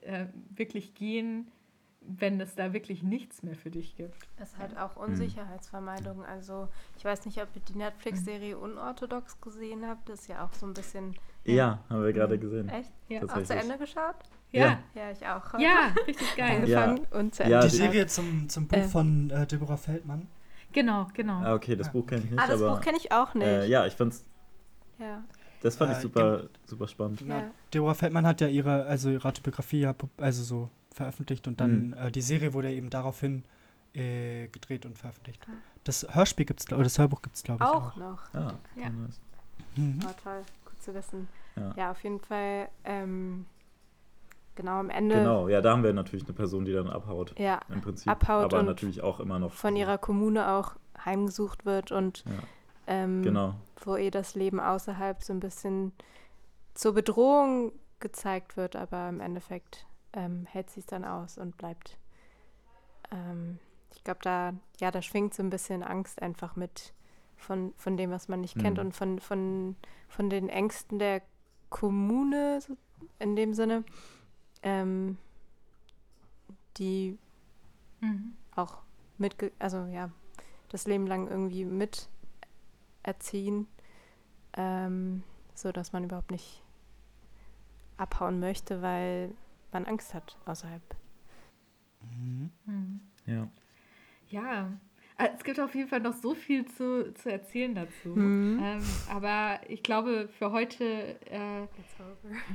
äh, 0.00 0.26
wirklich 0.54 0.94
gehen, 0.94 1.48
wenn 2.08 2.40
es 2.40 2.54
da 2.54 2.72
wirklich 2.72 3.02
nichts 3.02 3.42
mehr 3.42 3.56
für 3.56 3.70
dich 3.70 3.96
gibt. 3.96 4.16
Das 4.38 4.52
ist 4.52 4.58
halt 4.58 4.76
auch 4.78 4.96
Unsicherheitsvermeidung. 4.96 6.24
Also 6.24 6.68
ich 6.96 7.04
weiß 7.04 7.26
nicht, 7.26 7.42
ob 7.42 7.48
ihr 7.54 7.62
die 7.62 7.78
Netflix-Serie 7.78 8.58
Unorthodox 8.58 9.40
gesehen 9.40 9.86
habt. 9.86 10.08
Das 10.08 10.22
ist 10.22 10.28
ja 10.28 10.44
auch 10.44 10.52
so 10.52 10.66
ein 10.66 10.74
bisschen 10.74 11.16
ja, 11.46 11.78
haben 11.88 12.02
wir 12.02 12.12
gerade 12.12 12.38
gesehen. 12.38 12.68
Echt? 12.68 12.90
Ja. 13.08 13.22
Auch 13.22 13.42
zu 13.42 13.54
Ende 13.54 13.78
geschaut? 13.78 14.16
Ja. 14.50 14.78
Ja, 14.94 15.10
ich 15.10 15.24
auch. 15.26 15.58
Ja, 15.58 15.94
richtig 16.06 16.36
geil. 16.36 16.56
Angefangen 16.56 17.06
ja. 17.10 17.18
und 17.18 17.34
zu 17.34 17.44
Ende. 17.44 17.54
Ja, 17.54 17.62
die 17.62 17.68
Serie 17.68 18.06
zum, 18.06 18.48
zum 18.48 18.66
Buch 18.66 18.78
äh. 18.78 18.82
von 18.82 19.30
äh, 19.30 19.46
Deborah 19.46 19.76
Feldmann. 19.76 20.26
Genau, 20.72 21.06
genau. 21.14 21.40
Ah, 21.42 21.54
okay, 21.54 21.76
das 21.76 21.90
Buch 21.92 22.06
kenne 22.06 22.22
ich 22.24 22.30
nicht. 22.30 22.40
Ah, 22.40 22.46
das 22.48 22.60
aber, 22.60 22.74
Buch 22.74 22.80
kenne 22.80 22.98
ich 22.98 23.12
auch 23.12 23.34
nicht. 23.34 23.46
Äh, 23.46 23.66
ja, 23.66 23.86
ich 23.86 23.94
fand's. 23.94 24.24
Ja. 24.98 25.22
Das 25.62 25.76
fand 25.76 25.92
ich 25.92 25.98
super, 25.98 26.44
super 26.66 26.86
spannend. 26.88 27.22
Ja. 27.22 27.50
Deborah 27.72 27.94
Feldmann 27.94 28.26
hat 28.26 28.40
ja 28.40 28.48
ihre, 28.48 28.84
also 28.84 29.10
ihre 29.10 29.26
Autobiografie 29.26 29.80
ja, 29.80 29.94
also 30.18 30.42
so 30.42 30.70
veröffentlicht 30.96 31.46
und 31.46 31.60
dann 31.60 31.88
mhm. 31.88 31.92
äh, 31.94 32.10
die 32.10 32.22
Serie 32.22 32.54
wurde 32.54 32.72
eben 32.72 32.90
daraufhin 32.90 33.44
äh, 33.94 34.48
gedreht 34.48 34.86
und 34.86 34.98
veröffentlicht. 34.98 35.46
Ah. 35.48 35.52
Das 35.84 36.06
Hörspiel 36.10 36.46
gibt 36.46 36.60
es, 36.60 36.72
oder 36.72 36.82
das 36.82 36.98
Hörbuch 36.98 37.22
gibt 37.22 37.36
es, 37.36 37.42
glaube 37.42 37.62
ich, 37.62 37.70
auch. 37.70 37.92
Auch 37.92 37.96
noch. 37.96 38.34
Ah, 38.34 38.54
ja. 38.74 38.90
Mhm. 39.76 40.00
Oh, 40.04 40.14
toll, 40.24 40.42
gut 40.64 40.82
zu 40.82 40.94
wissen. 40.94 41.28
Ja, 41.54 41.74
ja 41.76 41.90
auf 41.90 42.02
jeden 42.02 42.18
Fall. 42.18 42.68
Ähm, 42.84 43.44
genau, 44.54 44.80
am 44.80 44.90
Ende. 44.90 45.16
Genau, 45.16 45.48
ja, 45.48 45.60
da 45.60 45.72
haben 45.72 45.84
wir 45.84 45.92
natürlich 45.92 46.24
eine 46.24 46.32
Person, 46.34 46.64
die 46.64 46.72
dann 46.72 46.88
abhaut. 46.88 47.38
Ja, 47.38 47.60
im 47.68 47.82
Prinzip. 47.82 48.10
Abhaut 48.10 48.52
aber 48.52 48.62
natürlich 48.62 49.02
auch 49.02 49.20
immer 49.20 49.38
noch. 49.38 49.52
Von 49.52 49.76
ihrer 49.76 49.98
Kommune 49.98 50.50
auch 50.50 50.74
heimgesucht 51.04 51.66
wird 51.66 51.92
und 51.92 52.24
ja. 52.26 52.32
ähm, 52.86 53.22
genau. 53.22 53.54
wo 53.84 53.96
ihr 53.96 54.10
das 54.10 54.34
Leben 54.34 54.60
außerhalb 54.60 55.22
so 55.22 55.34
ein 55.34 55.40
bisschen 55.40 55.92
zur 56.74 56.94
Bedrohung 56.94 57.72
gezeigt 58.00 58.56
wird, 58.56 58.76
aber 58.76 59.08
im 59.10 59.20
Endeffekt 59.20 59.86
ähm, 60.16 60.46
hält 60.46 60.70
sie 60.70 60.80
es 60.80 60.86
dann 60.86 61.04
aus 61.04 61.38
und 61.38 61.56
bleibt. 61.56 61.98
Ähm, 63.12 63.58
ich 63.94 64.02
glaube, 64.02 64.20
da, 64.22 64.54
ja, 64.80 64.90
da 64.90 65.00
schwingt 65.02 65.34
so 65.34 65.42
ein 65.42 65.50
bisschen 65.50 65.82
Angst 65.82 66.20
einfach 66.20 66.56
mit 66.56 66.92
von, 67.36 67.72
von 67.76 67.96
dem, 67.96 68.10
was 68.10 68.28
man 68.28 68.40
nicht 68.40 68.58
kennt 68.58 68.78
mhm. 68.78 68.86
und 68.86 68.92
von, 68.92 69.20
von, 69.20 69.76
von 70.08 70.30
den 70.30 70.48
Ängsten 70.48 70.98
der 70.98 71.22
Kommune 71.68 72.60
in 73.18 73.36
dem 73.36 73.54
Sinne, 73.54 73.84
ähm, 74.62 75.18
die 76.78 77.18
mhm. 78.00 78.34
auch 78.54 78.82
mit, 79.18 79.36
also 79.58 79.84
ja, 79.86 80.10
das 80.70 80.86
Leben 80.86 81.06
lang 81.06 81.28
irgendwie 81.28 81.64
mit 81.64 82.08
erziehen, 83.02 83.66
ähm, 84.54 85.22
so 85.54 85.72
dass 85.72 85.92
man 85.92 86.04
überhaupt 86.04 86.30
nicht 86.30 86.62
abhauen 87.96 88.40
möchte, 88.40 88.82
weil 88.82 89.34
man 89.76 89.84
Angst 89.84 90.14
hat 90.14 90.38
außerhalb. 90.46 90.82
Mhm. 92.00 92.50
Mhm. 92.64 93.00
Ja. 93.26 93.48
Ja, 94.28 94.72
äh, 95.18 95.28
es 95.36 95.44
gibt 95.44 95.60
auf 95.60 95.74
jeden 95.74 95.88
Fall 95.88 96.00
noch 96.00 96.14
so 96.14 96.34
viel 96.34 96.64
zu, 96.64 97.12
zu 97.14 97.30
erzählen 97.30 97.74
dazu. 97.74 98.08
Mhm. 98.08 98.58
Ähm, 98.62 98.82
aber 99.10 99.60
ich 99.68 99.82
glaube, 99.82 100.28
für 100.38 100.50
heute 100.50 100.84
äh, 101.30 101.66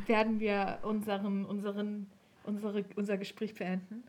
werden 0.07 0.39
wir 0.39 0.79
unseren, 0.81 1.45
unseren, 1.45 2.07
unsere, 2.43 2.84
unser 2.95 3.17
Gespräch 3.17 3.53
beenden, 3.53 4.03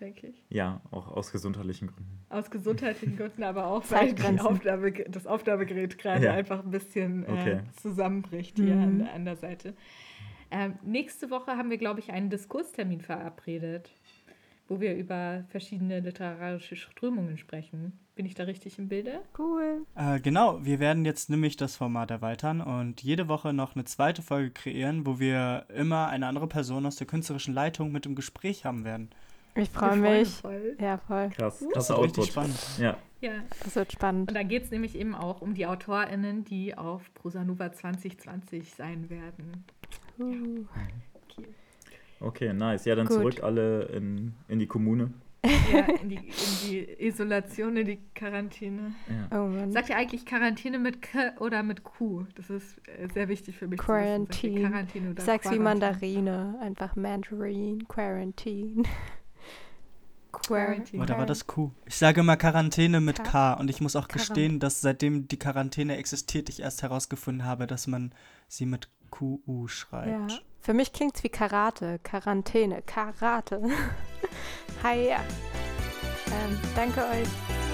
denke 0.00 0.28
ich. 0.28 0.42
Ja, 0.48 0.80
auch 0.90 1.08
aus 1.08 1.32
gesundheitlichen 1.32 1.88
Gründen. 1.88 2.24
Aus 2.30 2.50
gesundheitlichen 2.50 3.16
Gründen, 3.18 3.42
aber 3.42 3.66
auch, 3.66 3.84
weil 3.90 4.14
Aufnahme, 4.40 4.90
das 4.90 5.26
Aufnahmegerät 5.26 5.98
gerade 5.98 6.24
ja. 6.24 6.32
einfach 6.32 6.64
ein 6.64 6.70
bisschen 6.70 7.24
äh, 7.24 7.30
okay. 7.30 7.60
zusammenbricht 7.76 8.56
hier 8.56 8.74
mhm. 8.74 9.02
an, 9.02 9.08
an, 9.14 9.24
der 9.26 9.36
Seite. 9.36 9.74
Ähm, 10.54 10.78
nächste 10.84 11.30
Woche 11.30 11.56
haben 11.56 11.68
wir, 11.68 11.78
glaube 11.78 12.00
ich, 12.00 12.12
einen 12.12 12.30
Diskurstermin 12.30 13.00
verabredet 13.00 13.90
wo 14.68 14.80
wir 14.80 14.94
über 14.96 15.44
verschiedene 15.48 16.00
literarische 16.00 16.76
Strömungen 16.76 17.36
sprechen. 17.36 17.98
Bin 18.14 18.26
ich 18.26 18.34
da 18.34 18.44
richtig 18.44 18.78
im 18.78 18.88
Bilde? 18.88 19.20
Cool. 19.38 19.84
Äh, 19.94 20.20
genau, 20.20 20.64
wir 20.64 20.78
werden 20.78 21.04
jetzt 21.04 21.28
nämlich 21.28 21.56
das 21.56 21.76
Format 21.76 22.10
erweitern 22.10 22.60
und 22.60 23.02
jede 23.02 23.28
Woche 23.28 23.52
noch 23.52 23.74
eine 23.74 23.84
zweite 23.84 24.22
Folge 24.22 24.50
kreieren, 24.50 25.04
wo 25.04 25.18
wir 25.18 25.66
immer 25.74 26.08
eine 26.08 26.26
andere 26.26 26.46
Person 26.46 26.86
aus 26.86 26.96
der 26.96 27.06
künstlerischen 27.06 27.52
Leitung 27.52 27.92
mit 27.92 28.06
im 28.06 28.14
Gespräch 28.14 28.64
haben 28.64 28.84
werden. 28.84 29.10
Ich 29.56 29.70
freue 29.70 29.96
mich. 29.96 30.28
Voll. 30.28 30.76
Ja, 30.80 30.98
voll. 30.98 31.28
Krass, 31.30 31.64
das 31.74 31.90
ist 31.90 31.98
richtig 31.98 32.26
spannend. 32.26 32.58
Ja. 32.78 32.96
ja. 33.20 33.32
Das 33.62 33.76
wird 33.76 33.92
spannend. 33.92 34.28
Und 34.28 34.34
da 34.34 34.42
geht 34.42 34.64
es 34.64 34.70
nämlich 34.70 34.96
eben 34.96 35.14
auch 35.14 35.42
um 35.42 35.54
die 35.54 35.66
AutorInnen, 35.66 36.44
die 36.44 36.76
auf 36.76 37.12
Prosanova 37.14 37.72
2020 37.72 38.74
sein 38.74 39.10
werden. 39.10 39.64
Uh. 40.18 40.64
Ja. 41.38 41.44
Okay, 42.20 42.52
nice. 42.52 42.84
Ja, 42.86 42.94
dann 42.94 43.06
Gut. 43.06 43.16
zurück 43.16 43.42
alle 43.42 43.82
in, 43.86 44.32
in 44.48 44.58
die 44.58 44.66
Kommune. 44.66 45.12
Ja, 45.44 45.80
in 46.02 46.08
die, 46.08 46.16
in 46.16 46.68
die 46.68 47.06
Isolation, 47.06 47.76
in 47.76 47.86
die 47.86 47.98
Quarantäne. 48.14 48.94
Ja. 49.08 49.38
Oh 49.38 49.48
Mann. 49.48 49.72
Sagt 49.72 49.90
ihr 49.90 49.96
eigentlich 49.96 50.24
Quarantäne 50.24 50.78
mit 50.78 51.02
K 51.02 51.32
oder 51.38 51.62
mit 51.62 51.84
Q? 51.84 52.24
Das 52.34 52.48
ist 52.48 52.78
äh, 52.88 53.08
sehr 53.12 53.28
wichtig 53.28 53.58
für 53.58 53.68
mich. 53.68 53.78
Quarantine. 53.78 54.68
Quarantäne 54.68 55.10
oder 55.10 55.22
Sag's 55.22 55.50
wie 55.50 55.58
Mandarine. 55.58 56.56
Einfach 56.60 56.96
Mandarin. 56.96 57.86
Quarantine. 57.88 58.84
Quarantine. 60.32 61.02
Oder 61.02 61.18
war 61.18 61.26
das 61.26 61.46
Q? 61.46 61.70
Ich 61.86 61.96
sage 61.96 62.20
immer 62.20 62.36
Quarantäne 62.36 63.00
mit 63.00 63.18
K, 63.18 63.24
K 63.24 63.54
und 63.54 63.70
ich 63.70 63.80
muss 63.80 63.96
auch 63.96 64.08
gestehen, 64.08 64.58
dass 64.58 64.80
seitdem 64.80 65.28
die 65.28 65.38
Quarantäne 65.38 65.96
existiert, 65.96 66.48
ich 66.48 66.60
erst 66.60 66.82
herausgefunden 66.82 67.44
habe, 67.44 67.66
dass 67.66 67.86
man 67.86 68.12
sie 68.48 68.66
mit 68.66 68.88
QU 69.10 69.66
schreibt. 69.68 70.30
Ja. 70.30 70.38
Für 70.60 70.72
mich 70.72 70.92
klingt 70.92 71.16
es 71.16 71.24
wie 71.24 71.28
Karate, 71.28 71.98
Quarantäne, 71.98 72.82
Karate. 72.82 73.62
Hi, 74.82 75.08
ja. 75.08 75.20
Ähm, 76.26 76.58
danke 76.74 77.00
euch. 77.00 77.73